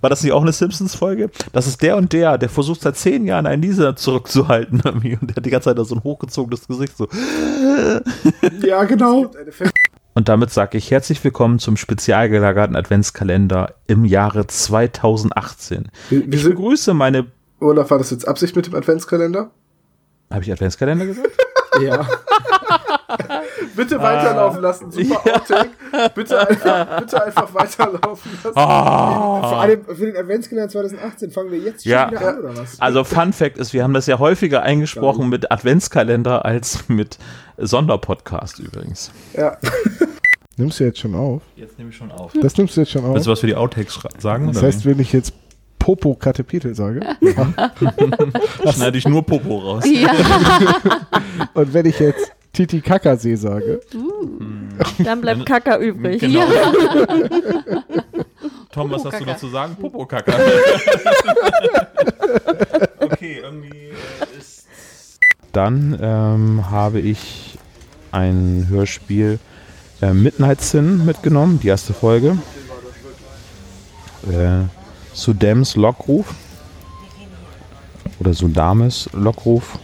War 0.00 0.10
das 0.10 0.22
nicht 0.22 0.32
auch 0.32 0.42
eine 0.42 0.52
Simpsons-Folge? 0.52 1.30
Das 1.52 1.66
ist 1.68 1.80
der 1.80 1.96
und 1.96 2.12
der, 2.12 2.38
der 2.38 2.48
versucht 2.48 2.82
seit 2.82 2.96
zehn 2.96 3.24
Jahren 3.24 3.46
einen 3.46 3.60
Nieser 3.60 3.96
zurückzuhalten. 3.96 4.80
Und 4.84 5.04
der 5.04 5.36
hat 5.36 5.46
die 5.46 5.50
ganze 5.50 5.70
Zeit 5.70 5.78
da 5.78 5.84
so 5.84 5.94
ein 5.94 6.02
hochgezogenes 6.02 6.66
Gesicht. 6.66 6.96
So. 6.96 7.08
Ja, 8.62 8.84
genau. 8.84 9.30
Und 10.14 10.28
damit 10.28 10.50
sage 10.50 10.76
ich 10.76 10.90
herzlich 10.90 11.22
willkommen 11.22 11.58
zum 11.58 11.76
spezial 11.76 12.28
gelagerten 12.28 12.74
Adventskalender 12.74 13.74
im 13.86 14.04
Jahre 14.04 14.46
2018. 14.46 15.88
Wir, 16.08 16.26
wir 16.26 16.34
Ich 16.34 16.44
begrüße 16.44 16.94
meine. 16.94 17.26
Olaf, 17.60 17.90
war 17.90 17.98
das 17.98 18.10
jetzt 18.10 18.26
Absicht 18.26 18.56
mit 18.56 18.66
dem 18.66 18.74
Adventskalender? 18.74 19.50
Habe 20.30 20.42
ich 20.42 20.52
Adventskalender 20.52 21.06
gesagt? 21.06 21.30
Ja. 21.80 22.04
Bitte 23.76 24.00
weiterlaufen 24.00 24.60
lassen, 24.62 24.90
super 24.90 25.20
Outtake. 25.34 25.70
Bitte 26.14 26.48
einfach, 26.48 27.00
bitte 27.00 27.24
einfach 27.24 27.54
weiterlaufen 27.54 28.30
lassen. 28.42 28.56
Ah. 28.58 29.48
Vor 29.48 29.60
allem 29.60 29.84
für 29.84 30.06
den 30.06 30.16
Adventskalender 30.16 30.68
2018 30.70 31.30
fangen 31.30 31.50
wir 31.50 31.58
jetzt 31.58 31.82
schon 31.84 31.92
Ja. 31.92 32.10
wieder 32.10 32.28
an, 32.28 32.38
oder 32.38 32.56
was? 32.56 32.80
Also 32.80 33.04
Fun 33.04 33.32
Fact 33.32 33.58
ist, 33.58 33.72
wir 33.72 33.82
haben 33.82 33.94
das 33.94 34.06
ja 34.06 34.18
häufiger 34.18 34.62
eingesprochen 34.62 35.28
mit 35.28 35.50
Adventskalender 35.50 36.44
als 36.44 36.88
mit 36.88 37.18
Sonderpodcast 37.58 38.58
übrigens. 38.58 39.10
Ja. 39.36 39.56
Nimmst 40.56 40.78
du 40.78 40.84
jetzt 40.84 40.98
schon 40.98 41.14
auf? 41.14 41.42
Jetzt 41.56 41.78
nehme 41.78 41.90
ich 41.90 41.96
schon 41.96 42.12
auf. 42.12 42.32
Das 42.40 42.56
nimmst 42.58 42.76
du 42.76 42.82
jetzt 42.82 42.90
schon 42.90 43.02
Willst 43.14 43.26
du 43.26 43.30
was 43.30 43.40
für 43.40 43.46
die 43.46 43.54
Outtakes 43.56 43.98
sagen? 44.18 44.48
Das 44.48 44.58
oder 44.58 44.66
heißt, 44.66 44.84
wenn 44.84 44.98
ich 45.00 45.12
jetzt 45.12 45.32
Popo 45.78 46.14
Katepitel 46.14 46.74
sage 46.74 47.00
wie? 47.20 48.70
schneide 48.70 48.98
ich 48.98 49.08
nur 49.08 49.24
Popo 49.24 49.56
raus. 49.58 49.84
Ja, 49.86 50.10
und 51.54 51.72
wenn 51.72 51.86
ich 51.86 51.98
jetzt 51.98 52.32
Titi 52.52 52.80
Kakasee 52.80 53.36
sage, 53.36 53.80
dann 54.98 55.20
bleibt 55.20 55.46
Kaka 55.46 55.78
übrig. 55.78 56.20
Genau. 56.20 56.40
Ja. 56.40 56.72
Tom, 58.72 58.90
was 58.90 59.04
hast 59.04 59.20
du 59.20 59.24
Popokaka. 59.24 59.32
noch 59.32 59.36
zu 59.38 59.48
sagen? 59.48 59.76
Popokaka. 59.76 60.32
okay, 63.00 63.40
irgendwie 63.42 63.90
ist. 64.38 64.66
Dann 65.52 65.98
ähm, 66.00 66.70
habe 66.70 67.00
ich 67.00 67.58
ein 68.12 68.66
Hörspiel 68.68 69.38
äh, 70.02 70.12
Midnight 70.12 70.60
Sin 70.60 71.04
mitgenommen, 71.04 71.60
die 71.60 71.68
erste 71.68 71.92
Folge. 71.92 72.38
Äh, 74.30 74.64
Sudams 75.12 75.76
Lockruf. 75.76 76.34
Oder 78.20 78.34
Sudames 78.34 79.08
Lockruf. 79.12 79.78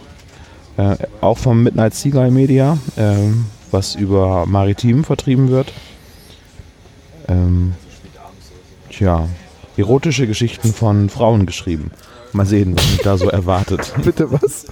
Äh, 0.77 0.95
auch 1.21 1.37
vom 1.39 1.63
Midnight 1.63 1.95
Seagull 1.95 2.29
Media, 2.31 2.77
ähm, 2.97 3.45
was 3.71 3.95
über 3.95 4.45
Maritim 4.45 5.03
vertrieben 5.03 5.49
wird. 5.49 5.73
Ähm, 7.27 7.73
tja, 8.91 9.27
erotische 9.75 10.27
Geschichten 10.27 10.73
von 10.73 11.09
Frauen 11.09 11.45
geschrieben. 11.45 11.91
Mal 12.31 12.45
sehen, 12.45 12.75
was 12.77 12.91
mich 12.91 13.01
da 13.01 13.17
so 13.17 13.29
erwartet. 13.29 13.91
bitte 14.03 14.31
was? 14.31 14.65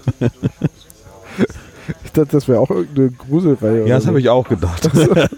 ich 2.03 2.11
dachte, 2.11 2.31
das 2.31 2.47
wäre 2.47 2.59
auch 2.59 2.69
irgendeine 2.69 3.09
Gruselreihe. 3.11 3.87
Ja, 3.87 3.95
das 3.95 4.05
habe 4.05 4.19
ich 4.19 4.29
auch 4.29 4.47
gedacht. 4.47 4.89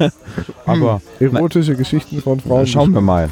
Aber 0.65 1.01
Erotische 1.19 1.75
Geschichten 1.75 2.21
von 2.21 2.41
Frauen. 2.41 2.67
schauen 2.67 2.93
wir 2.93 3.01
mal. 3.01 3.29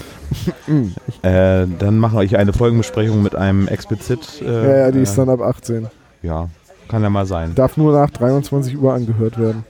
äh, 1.22 1.68
dann 1.80 1.98
mache 2.00 2.24
ich 2.24 2.38
eine 2.38 2.54
Folgenbesprechung 2.54 3.22
mit 3.22 3.36
einem 3.36 3.68
explizit. 3.68 4.42
Äh, 4.42 4.46
Ja, 4.46 4.78
ja, 4.78 4.92
die 4.92 5.00
ist 5.00 5.14
äh, 5.14 5.18
dann 5.18 5.30
ab 5.30 5.42
18. 5.42 5.88
ja, 6.24 6.48
kann 6.88 7.04
ja 7.04 7.10
mal 7.10 7.26
sein. 7.26 7.54
Darf 7.56 7.78
nur 7.78 7.94
nach 7.94 8.10
23 8.10 8.78
Uhr 8.78 8.94
angehört 8.94 9.40
werden. 9.40 9.64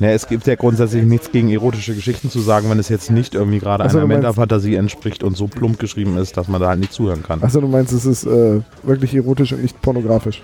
Ja, 0.00 0.08
es 0.08 0.26
gibt 0.26 0.46
ja 0.46 0.56
grundsätzlich 0.56 1.04
nichts 1.04 1.30
gegen 1.30 1.50
erotische 1.50 1.94
Geschichten 1.94 2.28
zu 2.28 2.40
sagen, 2.40 2.68
wenn 2.68 2.80
es 2.80 2.88
jetzt 2.88 3.10
nicht 3.10 3.34
irgendwie 3.34 3.60
gerade 3.60 3.84
Ach 3.84 3.90
so, 3.90 3.98
einer 3.98 4.08
Männerfantasie 4.08 4.74
entspricht 4.74 5.22
und 5.22 5.36
so 5.36 5.46
plump 5.46 5.78
geschrieben 5.78 6.18
ist, 6.18 6.36
dass 6.36 6.48
man 6.48 6.60
da 6.60 6.68
halt 6.68 6.80
nicht 6.80 6.92
zuhören 6.92 7.22
kann. 7.22 7.42
Achso, 7.42 7.60
du 7.60 7.68
meinst, 7.68 7.92
es 7.92 8.04
ist 8.04 8.24
äh, 8.24 8.60
wirklich 8.82 9.14
erotisch 9.14 9.52
und 9.52 9.62
nicht 9.62 9.80
pornografisch. 9.82 10.42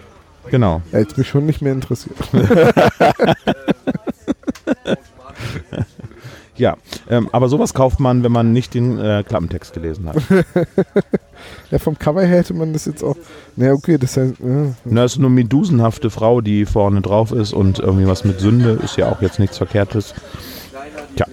Genau. 0.51 0.83
Ja, 0.93 1.01
jetzt 1.01 1.19
mich 1.19 1.29
schon 1.29 1.47
nicht 1.47 1.63
mehr 1.63 1.73
interessiert. 1.73 2.17
Ja, 6.61 6.77
ähm, 7.09 7.31
aber 7.33 7.49
sowas 7.49 7.73
kauft 7.73 8.01
man, 8.01 8.23
wenn 8.23 8.33
man 8.33 8.53
nicht 8.53 8.75
den 8.75 8.99
äh, 8.99 9.25
Klappentext 9.27 9.73
gelesen 9.73 10.07
hat. 10.09 10.17
Ja, 11.71 11.79
vom 11.79 11.99
Cover 11.99 12.23
her 12.23 12.39
hätte 12.39 12.55
man 12.55 12.73
das 12.73 12.87
jetzt 12.87 13.05
auch. 13.05 13.17
Na 13.57 13.73
okay, 13.73 13.97
das 13.99 14.17
heißt. 14.17 14.35
Ja. 14.41 14.75
Na, 14.85 15.05
ist 15.05 15.19
eine 15.19 15.29
medusenhafte 15.29 16.11
Frau, 16.11 16.41
die 16.41 16.67
vorne 16.67 17.01
drauf 17.01 17.31
ist 17.33 17.53
und 17.53 17.79
irgendwie 17.79 18.07
was 18.07 18.25
mit 18.25 18.41
Sünde 18.41 18.81
ist 18.83 18.97
ja 18.97 19.11
auch 19.11 19.23
jetzt 19.23 19.39
nichts 19.39 19.59
Verkehrtes. 19.59 20.15
Tja. 21.17 21.27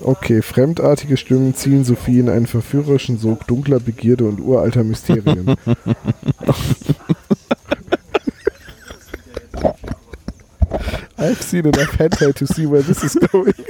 Okay, 0.00 0.42
fremdartige 0.42 1.16
Stimmen 1.16 1.54
ziehen 1.54 1.84
Sophie 1.84 2.18
in 2.18 2.28
einen 2.28 2.46
verführerischen 2.46 3.18
Sog 3.18 3.46
dunkler 3.46 3.78
Begierde 3.80 4.24
und 4.24 4.40
uralter 4.40 4.82
Mysterien. 4.82 5.54
I've 11.18 11.40
seen 11.40 11.66
enough 11.66 11.98
hentai 11.98 12.32
to 12.32 12.46
see 12.46 12.66
where 12.66 12.82
this 12.82 13.04
is 13.04 13.14
going. 13.14 13.54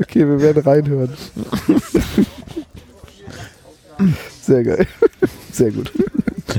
Okay, 0.00 0.26
wir 0.28 0.40
werden 0.40 0.62
reinhören. 0.62 1.10
Sehr 4.42 4.62
geil. 4.62 4.86
Sehr 5.52 5.70
gut. 5.70 5.92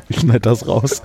Ich 0.09 0.19
schneide 0.19 0.39
das 0.41 0.67
raus. 0.67 1.01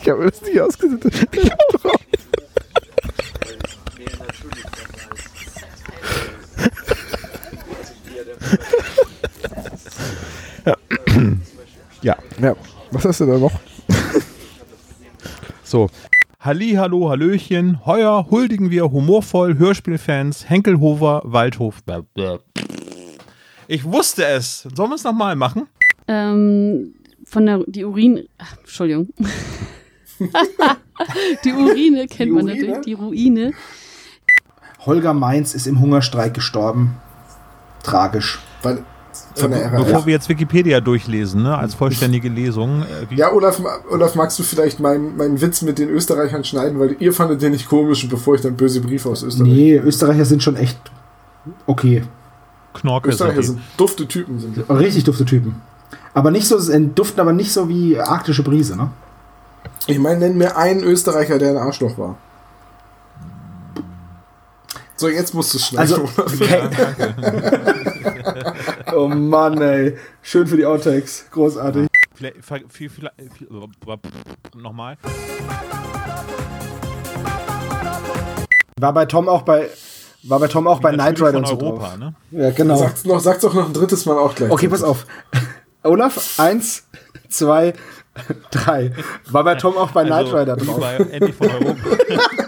Ich 0.00 0.08
habe 0.08 0.24
mir 0.24 0.30
das 0.30 0.40
nicht 0.42 0.60
ausgesucht. 0.60 1.04
Ich 1.04 1.50
hab 1.50 1.58
drauf. 1.82 2.00
Ja. 12.02 12.16
Ja, 12.40 12.56
was 12.90 13.04
hast 13.04 13.20
du 13.20 13.26
da 13.26 13.38
noch? 13.38 13.52
So. 15.64 15.90
Halli, 16.48 16.76
hallo, 16.76 17.10
hallöchen. 17.10 17.84
Heuer 17.84 18.30
huldigen 18.30 18.70
wir 18.70 18.84
humorvoll 18.84 19.58
Hörspielfans 19.58 20.48
Henkelhofer, 20.48 21.20
Waldhof. 21.22 21.82
Ich 23.66 23.84
wusste 23.84 24.24
es. 24.24 24.66
Sollen 24.74 24.88
wir 24.88 24.94
es 24.94 25.04
nochmal 25.04 25.36
machen? 25.36 25.66
Ähm, 26.06 26.94
von 27.26 27.44
der, 27.44 27.64
die 27.66 27.84
Urin, 27.84 28.26
ach, 28.38 28.56
Entschuldigung. 28.60 29.10
die 31.44 31.52
Urine 31.52 32.06
kennt 32.06 32.32
man 32.32 32.46
Urine? 32.46 32.60
natürlich, 32.62 32.84
die 32.86 32.94
Ruine. 32.94 33.52
Holger 34.86 35.12
Mainz 35.12 35.54
ist 35.54 35.66
im 35.66 35.80
Hungerstreik 35.80 36.32
gestorben. 36.32 36.96
Tragisch. 37.82 38.38
Weil, 38.62 38.86
von 39.34 39.50
der 39.50 39.72
RAF. 39.72 39.84
Bevor 39.84 40.06
wir 40.06 40.12
jetzt 40.12 40.28
Wikipedia 40.28 40.80
durchlesen, 40.80 41.42
ne, 41.42 41.56
als 41.56 41.74
vollständige 41.74 42.28
Lesung. 42.28 42.82
Äh, 42.82 43.14
Ja, 43.14 43.32
Olaf, 43.32 43.60
Olaf, 43.90 44.14
magst 44.14 44.38
du 44.38 44.42
vielleicht 44.42 44.80
meinen, 44.80 45.16
meinen 45.16 45.40
Witz 45.40 45.62
mit 45.62 45.78
den 45.78 45.88
Österreichern 45.88 46.44
schneiden, 46.44 46.78
weil 46.78 46.96
ihr 46.98 47.12
fandet 47.12 47.42
den 47.42 47.52
nicht 47.52 47.68
komisch, 47.68 48.08
bevor 48.08 48.34
ich 48.34 48.40
dann 48.40 48.56
böse 48.56 48.80
Briefe 48.80 49.08
aus 49.08 49.22
Österreich. 49.22 49.48
Nee, 49.48 49.76
Österreicher 49.76 50.24
sind 50.24 50.42
schon 50.42 50.56
echt 50.56 50.78
okay. 51.66 52.04
Knorke 52.74 53.08
Österreicher 53.08 53.42
sind 53.42 53.56
sind 53.56 53.60
dufte 53.76 54.06
Typen. 54.06 54.38
Sind 54.38 54.56
die. 54.56 54.72
Richtig 54.72 55.04
dufte 55.04 55.24
Typen. 55.24 55.56
Aber 56.14 56.30
nicht 56.30 56.46
so, 56.46 56.58
äh, 56.70 56.80
duften 56.94 57.20
aber 57.20 57.32
nicht 57.32 57.52
so 57.52 57.68
wie 57.68 57.98
arktische 57.98 58.42
Brise, 58.42 58.76
ne? 58.76 58.90
Ich 59.86 59.98
meine, 59.98 60.20
nenn 60.20 60.36
mir 60.36 60.56
einen 60.56 60.82
Österreicher, 60.82 61.38
der 61.38 61.50
ein 61.50 61.56
Arschloch 61.56 61.96
war. 61.96 62.16
So, 64.96 65.08
jetzt 65.08 65.32
musst 65.32 65.54
du 65.54 65.58
schneiden. 65.58 65.78
Also, 65.78 66.02
Olaf. 66.02 66.32
oh 68.94 69.08
Mann, 69.08 69.60
ey. 69.60 69.96
Schön 70.22 70.46
für 70.46 70.56
die 70.56 70.66
Outtakes. 70.66 71.26
Großartig. 71.30 71.88
Vielleicht, 72.14 72.44
viel, 72.44 72.64
viel, 72.68 72.90
viel, 72.90 73.10
viel, 73.36 73.48
nochmal. 74.54 74.96
War 78.80 78.92
bei 78.92 79.06
Tom 79.06 79.28
auch 79.28 79.42
bei, 79.42 79.68
war 80.24 80.40
bei 80.40 80.48
Tom 80.48 80.66
auch 80.66 80.80
bei 80.80 80.92
Knight 80.92 81.20
Rider 81.20 81.38
und 81.38 81.46
so 81.48 81.58
Europa, 81.58 81.88
drauf. 81.88 81.98
ne? 81.98 82.14
Ja, 82.30 82.50
genau. 82.50 82.76
Sag's 82.76 83.04
noch, 83.04 83.20
sag's 83.20 83.40
doch 83.40 83.54
noch 83.54 83.66
ein 83.66 83.72
drittes 83.72 84.06
Mal 84.06 84.18
auch 84.18 84.34
gleich. 84.34 84.50
Okay, 84.50 84.68
pass 84.68 84.82
auf. 84.82 85.06
Olaf, 85.82 86.38
eins, 86.38 86.86
zwei, 87.28 87.74
drei. 88.50 88.92
War 89.30 89.44
bei 89.44 89.54
Tom 89.54 89.76
auch 89.76 89.90
bei 89.92 90.04
Knight 90.04 90.26
Rider 90.32 90.56
drauf. 90.56 90.80
bei 90.80 90.96
Andy 90.96 91.32
von 91.32 91.48
Europa. 91.48 91.78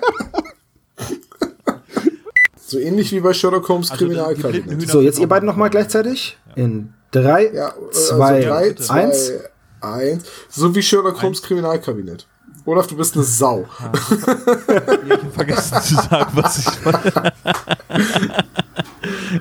So 2.71 2.79
ähnlich 2.79 3.11
wie 3.11 3.19
bei 3.19 3.33
Sherlock 3.33 3.69
Holmes 3.69 3.91
Also 3.91 4.05
Kriminalkabinett. 4.05 4.89
So, 4.89 5.01
jetzt 5.01 5.19
ihr 5.19 5.27
beiden 5.27 5.45
noch 5.45 5.55
nochmal 5.55 5.71
gleichzeitig. 5.71 6.39
In 6.55 6.95
drei, 7.11 7.51
Ja, 7.53 7.75
zwei, 7.91 8.43
drei, 8.43 8.69
bitte. 8.69 8.83
zwei, 8.85 9.03
eins. 9.07 9.33
eins. 9.81 10.25
So 10.49 10.73
wie 10.73 10.81
Sherlock 10.81 11.21
Holmes 11.21 11.43
Kriminalkabinett. 11.43 12.29
Olaf, 12.67 12.87
du 12.87 12.97
bist 12.97 13.17
eine 13.17 13.25
Sau. 13.25 13.67
Ja, 13.81 13.93
ich 15.05 15.11
habe 15.11 15.31
vergessen 15.33 15.83
zu 15.83 15.95
sagen, 15.97 16.31
was 16.35 16.59
ich. 16.59 16.67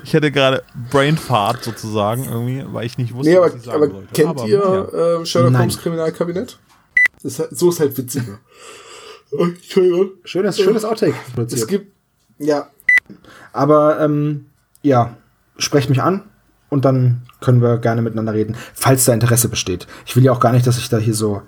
ich 0.02 0.14
hatte 0.16 0.32
gerade 0.32 0.64
Brainfart 0.90 1.62
sozusagen 1.62 2.24
irgendwie, 2.24 2.64
weil 2.72 2.86
ich 2.86 2.98
nicht 2.98 3.14
wusste, 3.14 3.30
Nee, 3.30 3.36
aber, 3.36 3.46
was 3.46 3.54
ich 3.54 3.62
sagen 3.62 3.76
aber 3.76 3.90
sollte. 3.92 4.08
kennt 4.12 4.28
Aber, 4.30 4.46
ihr 4.46 4.88
ja. 4.92 5.20
äh, 5.20 5.26
Sherlock 5.26 5.52
Nein. 5.52 5.60
Holmes 5.60 5.78
Kriminalkabinett? 5.78 6.58
Ist 7.22 7.38
halt, 7.38 7.56
so 7.56 7.68
ist 7.68 7.78
halt 7.78 7.96
witziger. 7.96 8.40
Schönes, 10.24 10.58
schönes 10.58 10.84
Outtake. 10.84 11.14
Es 11.52 11.66
gibt, 11.68 11.92
ja, 12.38 12.68
Aber 13.52 14.00
ähm, 14.00 14.46
ja, 14.82 15.16
sprecht 15.58 15.90
mich 15.90 16.02
an 16.02 16.22
und 16.68 16.84
dann 16.84 17.22
können 17.40 17.62
wir 17.62 17.78
gerne 17.78 18.02
miteinander 18.02 18.34
reden, 18.34 18.56
falls 18.74 19.04
da 19.04 19.12
Interesse 19.14 19.48
besteht. 19.48 19.86
Ich 20.06 20.14
will 20.16 20.24
ja 20.24 20.32
auch 20.32 20.40
gar 20.40 20.52
nicht, 20.52 20.66
dass 20.66 20.78
ich 20.78 20.88
da 20.88 20.98
hier 20.98 21.14
so. 21.14 21.42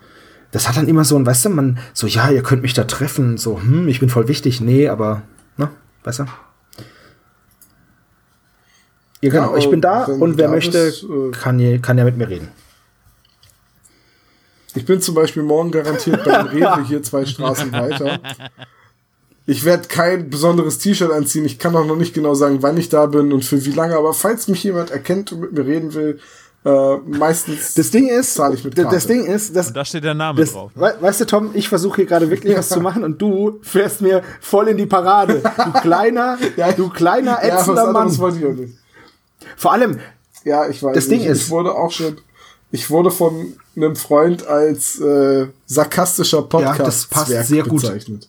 Das 0.50 0.68
hat 0.68 0.76
dann 0.76 0.88
immer 0.88 1.04
so 1.04 1.16
ein, 1.16 1.24
weißt 1.24 1.46
du, 1.46 1.48
man, 1.50 1.78
so, 1.94 2.06
ja, 2.06 2.30
ihr 2.30 2.42
könnt 2.42 2.62
mich 2.62 2.74
da 2.74 2.84
treffen, 2.84 3.38
so, 3.38 3.60
hm, 3.60 3.88
ich 3.88 4.00
bin 4.00 4.08
voll 4.10 4.28
wichtig, 4.28 4.60
nee, 4.60 4.88
aber, 4.88 5.22
ne, 5.56 5.70
weißt 6.04 6.20
du? 6.20 6.24
Ja, 9.22 9.30
genau, 9.30 9.52
Ja, 9.52 9.56
ich 9.58 9.70
bin 9.70 9.80
da 9.80 10.04
und 10.04 10.36
wer 10.36 10.48
da 10.48 10.52
möchte, 10.54 10.84
bist, 10.86 11.04
äh, 11.04 11.30
kann, 11.30 11.58
ja- 11.58 11.78
kann 11.78 11.96
ja 11.96 12.04
mit 12.04 12.16
mir 12.18 12.28
reden. 12.28 12.48
ich 14.74 14.84
bin 14.84 15.00
zum 15.00 15.14
Beispiel 15.14 15.42
morgen 15.42 15.70
garantiert 15.70 16.24
beim 16.24 16.46
Rewe 16.48 16.84
hier 16.84 17.02
zwei 17.02 17.24
Straßen 17.24 17.72
weiter. 17.72 18.18
Ich 19.46 19.64
werde 19.64 19.88
kein 19.88 20.30
besonderes 20.30 20.78
T-Shirt 20.78 21.10
anziehen. 21.10 21.44
Ich 21.44 21.58
kann 21.58 21.74
auch 21.74 21.84
noch 21.86 21.96
nicht 21.96 22.14
genau 22.14 22.34
sagen, 22.34 22.58
wann 22.62 22.76
ich 22.76 22.88
da 22.88 23.06
bin 23.06 23.32
und 23.32 23.44
für 23.44 23.64
wie 23.64 23.72
lange. 23.72 23.96
Aber 23.96 24.14
falls 24.14 24.46
mich 24.48 24.62
jemand 24.62 24.90
erkennt 24.90 25.32
und 25.32 25.40
mit 25.40 25.52
mir 25.52 25.66
reden 25.66 25.94
will, 25.94 26.20
äh, 26.64 26.96
meistens 27.08 27.74
Das 27.74 27.90
Ding 27.90 28.06
ist, 28.08 28.34
zahle 28.34 28.54
ich 28.54 28.62
mit 28.62 28.78
das, 28.78 28.82
Karte. 28.84 28.96
das 28.96 29.06
Ding 29.08 29.24
ist, 29.24 29.56
dass 29.56 29.66
Und 29.68 29.76
da 29.76 29.84
steht 29.84 30.04
der 30.04 30.14
Name 30.14 30.38
Das, 30.40 30.52
drauf. 30.52 30.70
we 30.76 30.94
weißt 31.00 31.22
du, 31.22 31.24
Tom, 31.26 31.50
ich 31.54 31.68
versuche 31.68 31.96
hier 31.96 32.06
gerade 32.06 32.30
wirklich 32.30 32.56
was 32.56 32.68
zu 32.68 32.80
machen 32.80 33.02
und 33.02 33.20
du 33.20 33.58
fährst 33.62 34.00
mir 34.00 34.22
voll 34.40 34.68
in 34.68 34.76
die 34.76 34.86
Parade. 34.86 35.42
Du 35.42 35.72
kleiner, 35.80 36.38
du 36.76 36.88
kleiner, 36.88 37.44
ja, 37.44 37.58
ätzender 37.58 37.88
anderes 37.88 38.12
Mann. 38.12 38.18
wollte 38.20 38.38
ich 38.38 38.46
auch 38.46 38.52
nicht. 38.56 38.74
Vor 39.56 39.72
allem, 39.72 39.98
Ja, 40.44 40.68
ich 40.68 40.80
weiß 40.82 40.94
Das 40.94 41.08
Ding 41.08 41.18
nicht. 41.18 41.28
ist- 41.28 41.42
ich 41.42 41.50
wurde 41.50 41.74
auch 41.74 41.90
schon, 41.90 42.16
ich 42.70 42.88
wurde 42.90 43.10
von 43.10 43.54
einem 43.74 43.96
Freund 43.96 44.46
als 44.46 45.00
äh, 45.00 45.48
sarkastischer 45.66 46.42
Podcast 46.42 46.78
Ja, 46.78 46.84
das 46.84 47.06
passt 47.06 47.48
sehr 47.48 47.64
gut. 47.64 47.82
bezeichnet. 47.82 48.28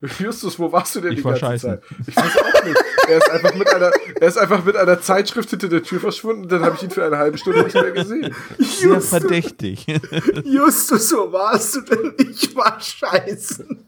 Justus, 0.00 0.58
wo 0.58 0.70
warst 0.70 0.94
du 0.94 1.00
denn 1.00 1.12
Ich 1.12 1.18
die 1.18 1.24
war 1.24 1.32
ganze 1.32 1.46
scheißen. 1.46 1.70
Zeit? 1.70 1.82
Ich 2.06 2.16
weiß 2.16 2.36
auch 2.38 2.64
nicht. 2.64 2.76
Er 3.08 3.18
ist 3.18 3.30
einfach 3.30 3.54
mit 3.54 3.68
einer, 3.74 3.90
er 4.20 4.28
ist 4.28 4.38
einfach 4.38 4.64
mit 4.64 4.76
einer 4.76 5.00
Zeitschrift 5.00 5.50
hinter 5.50 5.68
der 5.68 5.82
Tür 5.82 5.98
verschwunden. 5.98 6.46
Dann 6.48 6.62
habe 6.62 6.76
ich 6.76 6.84
ihn 6.84 6.90
für 6.90 7.04
eine 7.04 7.18
halbe 7.18 7.36
Stunde 7.36 7.64
nicht 7.64 7.74
mehr 7.74 7.90
gesehen. 7.90 8.34
Sehr 8.58 9.00
verdächtig. 9.00 9.86
Justus, 10.44 11.12
wo 11.12 11.32
warst 11.32 11.76
du 11.76 11.80
denn? 11.80 12.14
Ich 12.30 12.54
war 12.54 12.78
scheißen. 12.80 13.86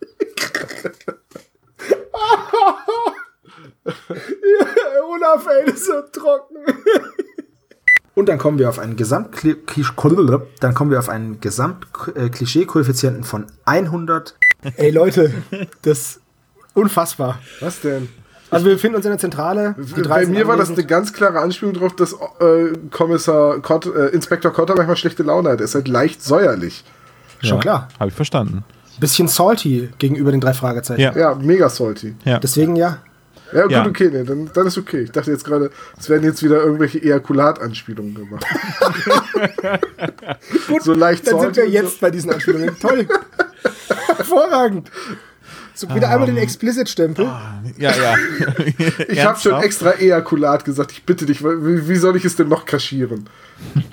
ja, 3.84 5.02
Olaf, 5.04 5.46
ey, 5.46 5.70
ist 5.70 5.86
so 5.86 6.02
trocken. 6.12 6.56
Und 8.14 8.28
dann 8.28 8.38
kommen 8.38 8.58
wir 8.58 8.68
auf 8.68 8.78
einen 8.80 8.96
Gesamt 8.96 9.36
dann 10.60 10.74
kommen 10.74 10.90
wir 10.90 10.98
auf 10.98 11.08
einen 11.08 11.40
Gesamt-Klischee-Koeffizienten 11.40 13.22
von 13.24 13.46
100. 13.64 14.36
Ey 14.76 14.90
Leute, 14.90 15.32
das 15.82 15.98
ist 15.98 16.20
unfassbar. 16.74 17.38
Was 17.60 17.80
denn? 17.80 18.08
Also 18.50 18.66
wir 18.66 18.74
befinden 18.74 18.96
uns 18.96 19.06
in 19.06 19.12
der 19.12 19.18
Zentrale. 19.18 19.76
Die 19.78 20.02
drei 20.02 20.24
Bei 20.24 20.30
mir 20.30 20.48
war 20.48 20.56
das 20.56 20.70
eine 20.70 20.84
ganz 20.84 21.12
klare 21.12 21.38
Anspielung 21.38 21.74
darauf, 21.74 21.94
dass 21.94 22.12
äh, 22.12 22.72
Kommissar 22.90 23.60
Kott, 23.60 23.86
äh, 23.86 24.06
Inspektor 24.08 24.52
Kotter 24.52 24.74
manchmal 24.76 24.96
schlechte 24.96 25.22
Laune 25.22 25.50
hat. 25.50 25.60
Er 25.60 25.64
ist 25.64 25.74
halt 25.76 25.88
leicht 25.88 26.22
säuerlich. 26.22 26.84
Schon 27.42 27.60
klar. 27.60 27.88
Habe 27.98 28.10
ich 28.10 28.14
verstanden. 28.14 28.64
Bisschen 28.98 29.28
salty 29.28 29.88
gegenüber 29.98 30.30
den 30.30 30.40
drei 30.40 30.52
Fragezeichen. 30.52 31.00
Ja. 31.00 31.16
Ja, 31.16 31.34
mega 31.34 31.68
salty. 31.68 32.16
Ja. 32.24 32.38
Deswegen 32.38 32.76
ja. 32.76 32.98
Ja, 33.52 33.62
gut, 33.62 33.72
Ja. 33.72 33.86
okay, 33.86 34.10
nee, 34.12 34.24
dann, 34.24 34.50
dann 34.52 34.66
ist 34.66 34.78
okay. 34.78 35.02
Ich 35.02 35.10
dachte 35.10 35.30
jetzt 35.30 35.44
gerade, 35.44 35.70
es 35.98 36.08
werden 36.08 36.24
jetzt 36.24 36.42
wieder 36.42 36.62
irgendwelche 36.62 37.02
Ejakulatanspielungen 37.02 38.14
gemacht. 38.14 38.44
so 40.82 40.92
leicht 40.92 41.26
Dann 41.26 41.40
sind 41.40 41.56
wir 41.56 41.68
jetzt 41.68 42.00
bei 42.00 42.10
diesen 42.10 42.32
Anspielungen. 42.32 42.78
Toll. 42.78 43.06
Hervorragend. 44.20 44.90
So 45.74 45.88
wieder 45.94 46.10
einmal 46.10 46.26
den 46.26 46.36
Explicit-Stempel. 46.36 47.24
Ja, 47.78 47.90
ja. 47.96 48.14
Ich 49.08 49.24
habe 49.24 49.38
schon 49.38 49.62
extra 49.62 49.92
Ejakulat 49.92 50.64
gesagt. 50.64 50.92
Ich 50.92 51.04
bitte 51.04 51.24
dich, 51.24 51.42
wie, 51.42 51.88
wie 51.88 51.96
soll 51.96 52.16
ich 52.16 52.24
es 52.26 52.36
denn 52.36 52.48
noch 52.48 52.66
kaschieren? 52.66 53.30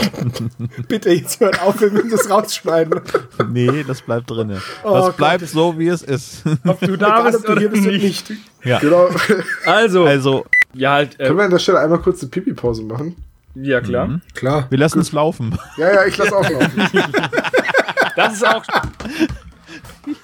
Bitte, 0.88 1.12
jetzt 1.12 1.39
hört 1.39 1.62
auf, 1.62 1.79
wir 1.79 1.91
müssen 1.91 2.10
das 2.10 2.29
rausschneiden. 2.29 3.00
Nee, 3.50 3.86
das 3.88 4.01
bleibt 4.01 4.29
drinne. 4.29 4.62
Oh 4.84 4.93
das 4.96 5.05
Gott. 5.07 5.17
bleibt 5.17 5.48
so, 5.48 5.77
wie 5.79 5.88
es 5.88 6.01
ist. 6.01 6.43
Ob 6.65 6.79
du 6.81 6.98
da 6.98 7.22
bist, 7.22 7.39
ob 7.39 7.46
du 7.55 7.60
hier 7.60 7.69
bist 7.69 7.84
oder 7.88 7.98
nicht. 7.98 8.31
ja. 8.63 8.79
Genau. 8.79 9.10
Also, 9.65 10.05
Also, 10.05 10.46
ja, 10.74 10.91
halt, 10.93 11.17
Können 11.17 11.31
äh, 11.31 11.38
wir 11.38 11.43
an 11.46 11.51
der 11.51 11.60
Stelle 11.60 11.79
einmal 11.79 12.00
kurz 12.00 12.22
eine 12.22 12.29
Pipi-Pause 12.29 12.84
machen? 12.84 13.15
ja 13.55 13.79
klar. 13.81 14.19
Klar. 14.36 14.67
wir 14.69 14.77
lassen 14.77 15.00
es 15.00 15.12
laufen. 15.13 15.57
Ja, 15.77 15.93
ja, 15.93 16.05
ich 16.05 16.17
lass 16.17 16.31
auch 16.34 16.50
laufen. 16.50 16.89
Das 18.15 18.34
ist 18.34 18.46
auch. 18.48 18.63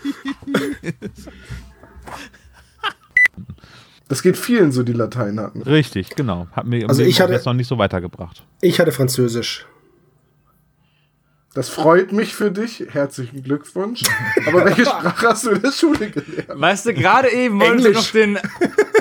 Das 4.09 4.21
geht 4.21 4.37
vielen 4.37 4.71
so, 4.71 4.83
die 4.83 4.93
Latein 4.93 5.39
hatten. 5.39 5.61
Richtig, 5.63 6.09
genau. 6.15 6.47
Hat 6.51 6.65
mir 6.67 6.87
Also 6.87 7.01
ich 7.01 7.19
hatte- 7.21 7.33
jetzt 7.33 7.45
noch 7.45 7.53
nicht 7.53 7.67
so 7.67 7.77
weitergebracht. 7.77 8.43
Ich 8.61 8.79
hatte 8.79 8.91
Französisch. 8.91 9.65
Das 11.55 11.69
freut 11.69 12.11
mich 12.11 12.35
für 12.35 12.51
dich. 12.51 12.83
Herzlichen 12.89 13.43
Glückwunsch. 13.43 14.03
Aber 14.47 14.65
welche 14.65 14.85
Sprache 14.85 15.27
hast 15.29 15.45
du 15.45 15.51
in 15.51 15.61
der 15.61 15.71
Schule 15.71 16.09
gelernt? 16.09 16.49
Weißt 16.49 16.85
du, 16.87 16.93
gerade 16.93 17.29
eben 17.31 17.59
wollen 17.59 17.81
sie 17.81 17.89
noch 17.91 18.09
den, 18.11 18.37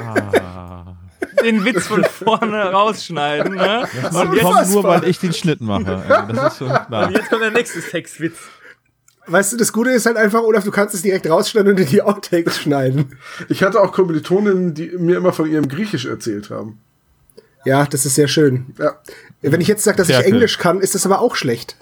Ah. 0.00 0.94
den 1.42 1.64
Witz 1.64 1.86
von 1.86 2.04
vorne 2.04 2.70
rausschneiden, 2.72 3.54
ne? 3.54 3.80
Und 4.12 4.32
jetzt, 4.34 4.42
Kommt 4.44 4.70
nur, 4.70 4.84
weil 4.84 5.04
ich 5.04 5.18
den 5.18 5.32
Schnitt 5.32 5.60
mache. 5.62 6.04
Das 6.32 6.52
ist 6.52 6.58
so 6.58 6.66
klar. 6.66 7.06
und 7.08 7.12
jetzt 7.16 7.28
kommt 7.30 7.42
der 7.42 7.50
nächste 7.52 7.80
Sexwitz. 7.80 8.38
Weißt 9.26 9.52
du, 9.52 9.56
das 9.56 9.72
Gute 9.72 9.90
ist 9.90 10.06
halt 10.06 10.16
einfach, 10.16 10.42
Olaf, 10.42 10.64
du 10.64 10.72
kannst 10.72 10.94
es 10.94 11.02
direkt 11.02 11.28
rausschneiden 11.30 11.72
und 11.72 11.80
in 11.80 11.86
die 11.86 12.02
Outtakes 12.02 12.58
schneiden. 12.58 13.16
Ich 13.48 13.62
hatte 13.62 13.80
auch 13.80 13.92
Kommilitoninnen, 13.92 14.74
die 14.74 14.90
mir 14.98 15.16
immer 15.16 15.32
von 15.32 15.48
ihrem 15.48 15.68
Griechisch 15.68 16.06
erzählt 16.06 16.50
haben. 16.50 16.80
Ja, 17.64 17.86
das 17.86 18.04
ist 18.04 18.16
sehr 18.16 18.26
schön. 18.26 18.74
Ja. 18.78 18.96
Wenn 19.40 19.60
ich 19.60 19.68
jetzt 19.68 19.84
sage, 19.84 19.98
dass 19.98 20.08
ich 20.08 20.14
Ferkel. 20.16 20.32
Englisch 20.32 20.58
kann, 20.58 20.80
ist 20.80 20.96
das 20.96 21.06
aber 21.06 21.20
auch 21.20 21.36
schlecht. 21.36 21.76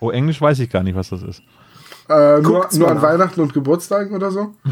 Oh, 0.00 0.10
Englisch 0.10 0.40
weiß 0.40 0.58
ich 0.58 0.68
gar 0.68 0.82
nicht, 0.82 0.94
was 0.94 1.08
das 1.08 1.22
ist. 1.22 1.42
Äh, 2.08 2.40
nur 2.40 2.68
nur 2.72 2.88
an 2.88 2.96
nach. 2.96 3.02
Weihnachten 3.02 3.40
und 3.40 3.52
Geburtstagen 3.52 4.14
oder 4.14 4.30
so? 4.30 4.54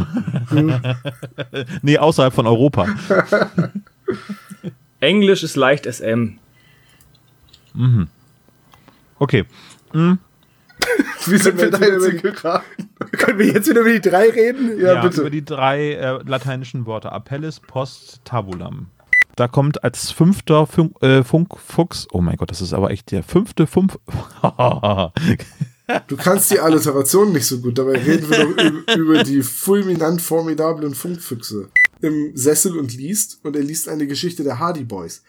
Nee, 1.83 1.99
außerhalb 1.99 2.33
von 2.33 2.47
Europa. 2.47 2.87
Englisch 5.01 5.43
ist 5.43 5.57
leicht 5.57 5.87
SM. 5.87 6.39
Okay. 9.19 9.47
Wie 11.27 11.39
sind 11.39 11.59
wir 11.59 11.71
da 11.71 11.79
jetzt 11.79 12.23
geraten? 12.23 12.65
Können 13.13 13.39
wir 13.39 13.47
jetzt 13.47 13.69
wieder 13.69 13.81
über 13.81 13.93
die 13.93 14.01
drei 14.01 14.29
reden? 14.31 14.79
Ja, 14.79 14.95
Ja, 14.95 15.03
bitte. 15.03 15.21
über 15.23 15.31
die 15.31 15.45
drei 15.45 15.93
äh, 15.93 16.19
lateinischen 16.25 16.87
Worte. 16.87 17.13
Appellis 17.13 17.61
post 17.61 18.21
tabulam. 18.25 18.89
Da 19.37 19.49
kommt 19.49 19.83
als 19.83 20.11
fünfter 20.13 20.67
Funk, 20.67 21.03
äh, 21.03 21.25
Funkfuchs, 21.25 22.07
oh 22.13 22.21
mein 22.21 22.37
Gott, 22.37 22.51
das 22.51 22.61
ist 22.61 22.73
aber 22.73 22.91
echt 22.91 23.11
der 23.11 23.23
fünfte 23.23 23.67
Fünf. 23.67 23.99
Du 26.09 26.17
kannst 26.17 26.51
die 26.51 26.61
Alliteration 26.61 27.31
nicht 27.33 27.45
so 27.47 27.61
gut, 27.61 27.77
dabei 27.77 27.99
reden 27.99 28.31
wir 28.31 28.39
doch 28.87 28.97
über, 28.97 29.23
die 29.23 29.43
fulminant 29.43 30.23
formidablen 30.23 30.95
Funkfüchse. 30.95 31.69
Im 32.01 32.35
Sessel 32.35 32.79
und 32.79 32.95
liest, 32.97 33.41
und 33.43 33.55
er 33.55 33.63
liest 33.63 33.91
eine 33.91 34.07
Geschichte 34.07 34.45
der 34.45 34.59
Hardy 34.59 34.85
Boys. 34.85 35.23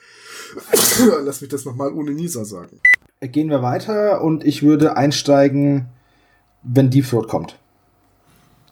Lass 1.25 1.41
mich 1.41 1.49
das 1.49 1.65
nochmal 1.65 1.91
ohne 1.91 2.11
Nieser 2.11 2.45
sagen. 2.45 2.79
Gehen 3.27 3.49
wir 3.49 3.61
weiter 3.61 4.21
und 4.21 4.43
ich 4.43 4.63
würde 4.63 4.97
einsteigen, 4.97 5.87
wenn 6.63 6.89
Deep 6.89 7.09
Throat 7.09 7.27
kommt. 7.27 7.57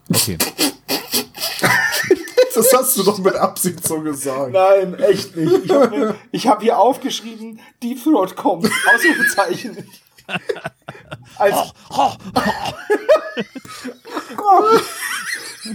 okay. 0.09 0.37
Das 2.55 2.71
hast 2.71 2.97
du 2.97 3.03
doch 3.03 3.17
mit 3.17 3.35
Absicht 3.35 3.83
so 3.85 3.99
gesagt. 4.01 4.51
Nein, 4.53 4.93
echt 4.99 5.35
nicht. 5.35 5.65
Ich 5.65 5.71
habe 5.71 6.15
hab 6.31 6.61
hier 6.61 6.77
aufgeschrieben, 6.77 7.59
Deep 7.81 8.03
Throat 8.03 8.35
kommt. 8.35 8.69
Ausrufezeichen. 8.93 9.75
Als 11.37 11.73
Gott, 14.35 14.83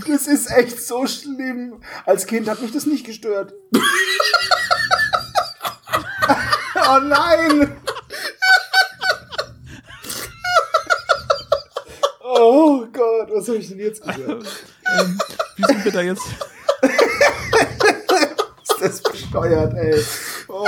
das 0.07 0.27
ist 0.27 0.51
echt 0.51 0.81
so 0.81 1.07
schlimm. 1.07 1.81
Als 2.07 2.27
Kind 2.27 2.49
hat 2.49 2.63
mich 2.63 2.73
das 2.73 2.87
nicht 2.87 3.05
gestört. 3.05 3.53
oh 6.75 6.99
nein! 7.03 7.77
Oh 12.31 12.85
Gott, 12.93 13.31
was 13.33 13.49
habe 13.49 13.57
ich 13.59 13.69
denn 13.69 13.79
jetzt 13.79 14.03
gesagt? 14.03 14.47
Wie 15.57 15.65
sind 15.65 15.85
wir 15.85 15.93
da 15.93 16.03
jetzt? 16.03 16.23
ist 18.63 18.81
das 18.81 19.03
bescheuert, 19.03 19.73
ey. 19.75 19.99
Oh 20.49 20.65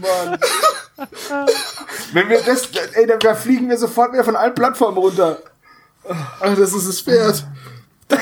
Mann. 0.00 0.38
Wenn 2.12 2.28
wir 2.30 2.40
das, 2.42 2.68
ey, 2.94 3.06
dann 3.06 3.18
da 3.18 3.34
fliegen 3.34 3.68
wir 3.68 3.76
sofort 3.76 4.12
wieder 4.14 4.24
von 4.24 4.36
allen 4.36 4.54
Plattformen 4.54 4.96
runter. 4.96 5.38
Ach, 6.08 6.56
das 6.56 6.72
ist 6.72 6.88
das 6.88 7.00
Pferd. 7.00 7.46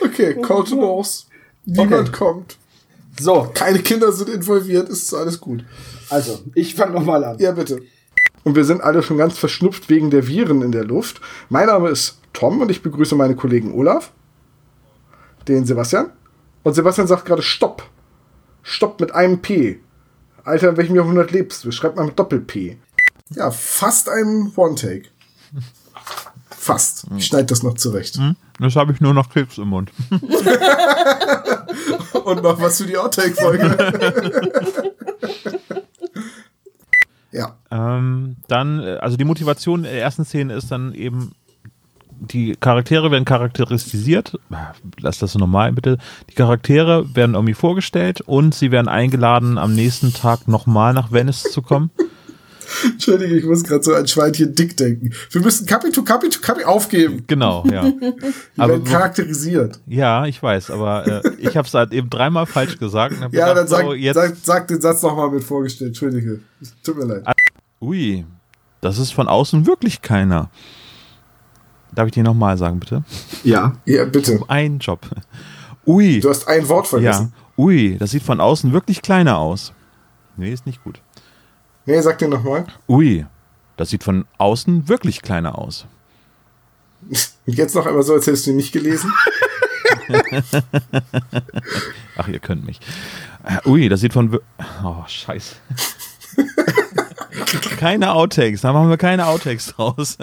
okay, 0.00 0.34
Contenance. 0.40 1.26
Niemand 1.64 2.08
Okay. 2.08 2.18
kommt. 2.18 2.56
So, 3.20 3.50
Keine 3.52 3.80
Kinder 3.80 4.12
sind 4.12 4.28
involviert, 4.30 4.88
ist 4.88 5.12
alles 5.12 5.40
gut. 5.40 5.64
also, 6.08 6.40
ich 6.54 6.74
fange 6.74 6.92
nochmal 6.92 7.22
an. 7.24 7.38
Ja, 7.38 7.50
bitte. 7.52 7.80
Und 8.48 8.54
wir 8.54 8.64
sind 8.64 8.80
alle 8.80 9.02
schon 9.02 9.18
ganz 9.18 9.36
verschnupft 9.36 9.90
wegen 9.90 10.08
der 10.08 10.26
Viren 10.26 10.62
in 10.62 10.72
der 10.72 10.84
Luft. 10.84 11.20
Mein 11.50 11.66
Name 11.66 11.90
ist 11.90 12.18
Tom 12.32 12.62
und 12.62 12.70
ich 12.70 12.80
begrüße 12.80 13.14
meine 13.14 13.36
Kollegen 13.36 13.74
Olaf, 13.74 14.10
den 15.46 15.66
Sebastian. 15.66 16.12
Und 16.62 16.72
Sebastian 16.72 17.06
sagt 17.06 17.26
gerade 17.26 17.42
Stopp. 17.42 17.86
Stopp 18.62 19.00
mit 19.00 19.14
einem 19.14 19.42
P. 19.42 19.80
Alter, 20.44 20.70
in 20.70 20.78
welchem 20.78 20.96
Jahrhundert 20.96 21.30
lebst 21.30 21.62
du? 21.62 21.70
Schreibt 21.72 21.96
mal 21.96 22.06
mit 22.06 22.18
Doppel-P. 22.18 22.78
Ja, 23.34 23.50
fast 23.50 24.08
ein 24.08 24.50
One-Take. 24.56 25.10
Fast. 26.48 27.04
Ich 27.18 27.26
schneide 27.26 27.48
das 27.48 27.62
noch 27.62 27.74
zurecht. 27.74 28.18
Jetzt 28.60 28.76
habe 28.76 28.94
ich 28.94 29.02
nur 29.02 29.12
noch 29.12 29.28
Krebs 29.28 29.58
im 29.58 29.68
Mund. 29.68 29.92
Und 32.24 32.42
noch 32.42 32.58
was 32.62 32.78
für 32.78 32.86
die 32.86 32.96
Outtake-Folge. 32.96 34.72
ja. 37.32 37.54
Ähm, 37.70 38.37
dann, 38.48 38.80
äh, 38.80 38.96
also 39.00 39.16
die 39.16 39.24
Motivation 39.24 39.84
der 39.84 39.92
ersten 39.92 40.24
Szene 40.24 40.54
ist 40.54 40.70
dann 40.70 40.92
eben, 40.94 41.32
die 42.20 42.56
Charaktere 42.56 43.12
werden 43.12 43.24
charakterisiert. 43.24 44.38
Lass 44.98 45.18
das 45.18 45.32
so 45.32 45.38
normal 45.38 45.72
bitte. 45.72 45.98
Die 46.30 46.34
Charaktere 46.34 47.14
werden 47.14 47.34
irgendwie 47.34 47.54
vorgestellt 47.54 48.20
und 48.22 48.54
sie 48.54 48.72
werden 48.72 48.88
eingeladen, 48.88 49.56
am 49.56 49.74
nächsten 49.74 50.12
Tag 50.12 50.48
nochmal 50.48 50.92
nach 50.94 51.12
Venice 51.12 51.44
zu 51.44 51.62
kommen. 51.62 51.90
Entschuldige, 52.84 53.34
ich 53.38 53.44
muss 53.44 53.64
gerade 53.64 53.82
so 53.82 53.94
an 53.94 54.06
Schweinchen 54.06 54.54
dick 54.54 54.76
denken. 54.76 55.12
Wir 55.30 55.40
müssen 55.40 55.66
Kapi 55.66 55.90
to 55.90 56.02
Kapi 56.02 56.28
to 56.28 56.40
Kapi 56.40 56.64
aufgeben. 56.64 57.24
Genau, 57.26 57.64
ja. 57.70 57.82
Die 58.00 58.12
Aber 58.58 58.74
werden 58.74 58.84
charakterisiert. 58.84 59.80
ja, 59.86 60.26
ich 60.26 60.42
weiß, 60.42 60.70
aber 60.70 61.06
äh, 61.06 61.30
ich 61.38 61.56
habe 61.56 61.66
es 61.66 61.72
halt 61.72 61.92
eben 61.92 62.10
dreimal 62.10 62.44
falsch 62.44 62.78
gesagt. 62.78 63.14
Ja, 63.32 63.54
dann 63.54 63.64
gedacht, 63.64 63.68
sag, 63.70 63.84
so, 63.86 63.94
jetzt, 63.94 64.16
sag, 64.16 64.36
sag 64.42 64.68
den 64.68 64.80
Satz 64.82 65.02
nochmal 65.02 65.30
mit 65.30 65.44
vorgestellt. 65.44 65.88
Entschuldige. 65.88 66.40
Tut 66.82 66.98
mir 66.98 67.06
leid. 67.06 67.24
Ui, 67.80 68.24
das 68.80 68.98
ist 68.98 69.12
von 69.12 69.28
außen 69.28 69.66
wirklich 69.66 70.02
keiner. 70.02 70.50
Darf 71.94 72.06
ich 72.06 72.12
dir 72.12 72.22
nochmal 72.22 72.56
sagen, 72.58 72.78
bitte? 72.80 73.02
Ja. 73.44 73.74
Ja, 73.84 74.04
bitte. 74.04 74.40
Ein 74.48 74.78
Job. 74.78 75.08
Ui. 75.86 76.20
Du 76.20 76.28
hast 76.28 76.46
ein 76.46 76.68
Wort 76.68 76.86
Ja. 76.86 76.90
vergessen. 76.90 77.32
Ui, 77.56 77.96
das 77.98 78.10
sieht 78.10 78.22
von 78.22 78.40
außen 78.40 78.72
wirklich 78.72 79.02
kleiner 79.02 79.38
aus. 79.38 79.72
Nee, 80.36 80.52
ist 80.52 80.66
nicht 80.66 80.84
gut. 80.84 81.00
Nee, 81.86 82.00
sag 82.02 82.18
dir 82.18 82.28
nochmal. 82.28 82.66
Ui, 82.88 83.26
das 83.76 83.90
sieht 83.90 84.04
von 84.04 84.26
außen 84.36 84.88
wirklich 84.88 85.22
kleiner 85.22 85.58
aus. 85.58 85.86
Und 87.10 87.54
jetzt 87.56 87.74
noch 87.74 87.86
einmal 87.86 88.02
so, 88.02 88.12
als 88.14 88.26
hättest 88.26 88.46
du 88.46 88.50
ihn 88.50 88.56
nicht 88.56 88.72
gelesen. 88.72 89.10
Ach, 92.16 92.28
ihr 92.28 92.38
könnt 92.40 92.64
mich. 92.66 92.80
Äh, 93.44 93.66
ui, 93.68 93.88
das 93.88 94.00
sieht 94.00 94.12
von. 94.12 94.38
Oh, 94.84 95.02
scheiße. 95.06 95.56
keine 97.78 98.12
Outtakes, 98.12 98.60
da 98.62 98.72
machen 98.72 98.90
wir 98.90 98.96
keine 98.96 99.26
Outtakes 99.26 99.66
draus. 99.76 100.18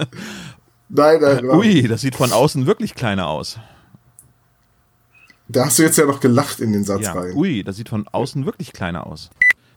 Nein, 0.89 1.19
nein, 1.21 1.45
nein. 1.45 1.49
Ui, 1.57 1.87
das 1.87 2.01
sieht 2.01 2.15
von 2.15 2.31
außen 2.31 2.65
wirklich 2.67 2.93
kleiner 2.95 3.27
aus. 3.27 3.57
Da 5.47 5.65
hast 5.65 5.77
du 5.79 5.83
jetzt 5.83 5.97
ja 5.97 6.05
noch 6.05 6.19
gelacht 6.19 6.59
in 6.59 6.73
den 6.73 6.83
Satz 6.83 7.01
Ja. 7.03 7.13
rein. 7.13 7.33
Ui, 7.35 7.63
das 7.63 7.75
sieht 7.77 7.89
von 7.89 8.07
außen 8.07 8.45
wirklich 8.45 8.73
kleiner 8.73 9.05
aus. 9.07 9.29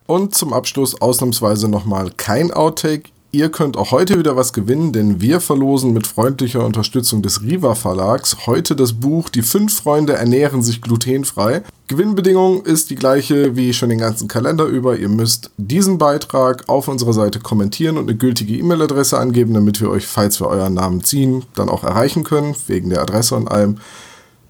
Und 0.07 0.35
zum 0.35 0.53
Abschluss 0.55 1.01
ausnahmsweise 1.01 1.69
nochmal 1.69 2.11
kein 2.17 2.51
Outtake. 2.51 3.11
Ihr 3.31 3.51
könnt 3.51 3.77
auch 3.77 3.91
heute 3.91 4.19
wieder 4.19 4.37
was 4.37 4.55
gewinnen, 4.55 4.95
denn 4.95 5.21
wir 5.21 5.41
verlosen 5.41 5.93
mit 5.93 6.07
freundlicher 6.07 6.65
Unterstützung 6.65 7.21
des 7.21 7.43
Riva 7.43 7.75
Verlags 7.75 8.47
heute 8.47 8.75
das 8.75 8.95
Buch 8.95 9.29
Die 9.29 9.43
fünf 9.43 9.77
Freunde 9.77 10.15
ernähren 10.15 10.63
sich 10.63 10.81
glutenfrei. 10.81 11.63
Gewinnbedingung 11.89 12.65
ist 12.65 12.89
die 12.89 12.95
gleiche 12.95 13.55
wie 13.55 13.75
schon 13.75 13.91
den 13.91 13.99
ganzen 13.99 14.29
Kalender 14.29 14.65
über. 14.65 14.97
Ihr 14.97 15.11
müsst 15.11 15.51
diesen 15.59 15.99
Beitrag 15.99 16.71
auf 16.71 16.89
unserer 16.89 17.13
Seite 17.13 17.39
kommentieren 17.39 17.99
und 17.99 18.09
eine 18.09 18.17
gültige 18.17 18.57
E-Mail-Adresse 18.57 19.19
angeben, 19.19 19.53
damit 19.53 19.79
wir 19.83 19.91
euch, 19.91 20.07
falls 20.07 20.41
wir 20.41 20.49
euren 20.49 20.73
Namen 20.73 21.05
ziehen, 21.05 21.45
dann 21.55 21.69
auch 21.69 21.85
erreichen 21.85 22.25
können, 22.25 22.57
wegen 22.67 22.89
der 22.89 23.03
Adresse 23.03 23.35
und 23.35 23.49
allem. 23.49 23.77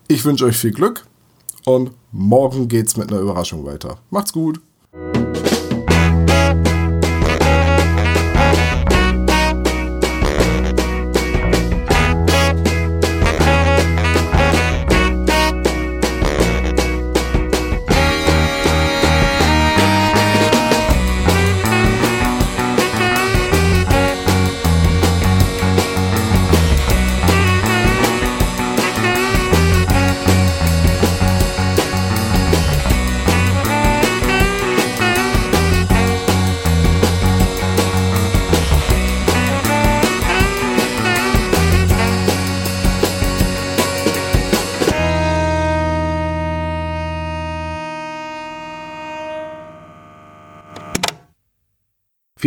Ich 0.07 0.25
wünsche 0.25 0.45
euch 0.45 0.57
viel 0.57 0.73
Glück 0.73 1.05
und 1.65 1.91
morgen 2.13 2.69
geht's 2.69 2.97
mit 2.97 3.11
einer 3.11 3.23
Überraschung 3.23 3.67
weiter. 3.67 3.99
Macht's 4.11 4.33
gut! 4.33 4.61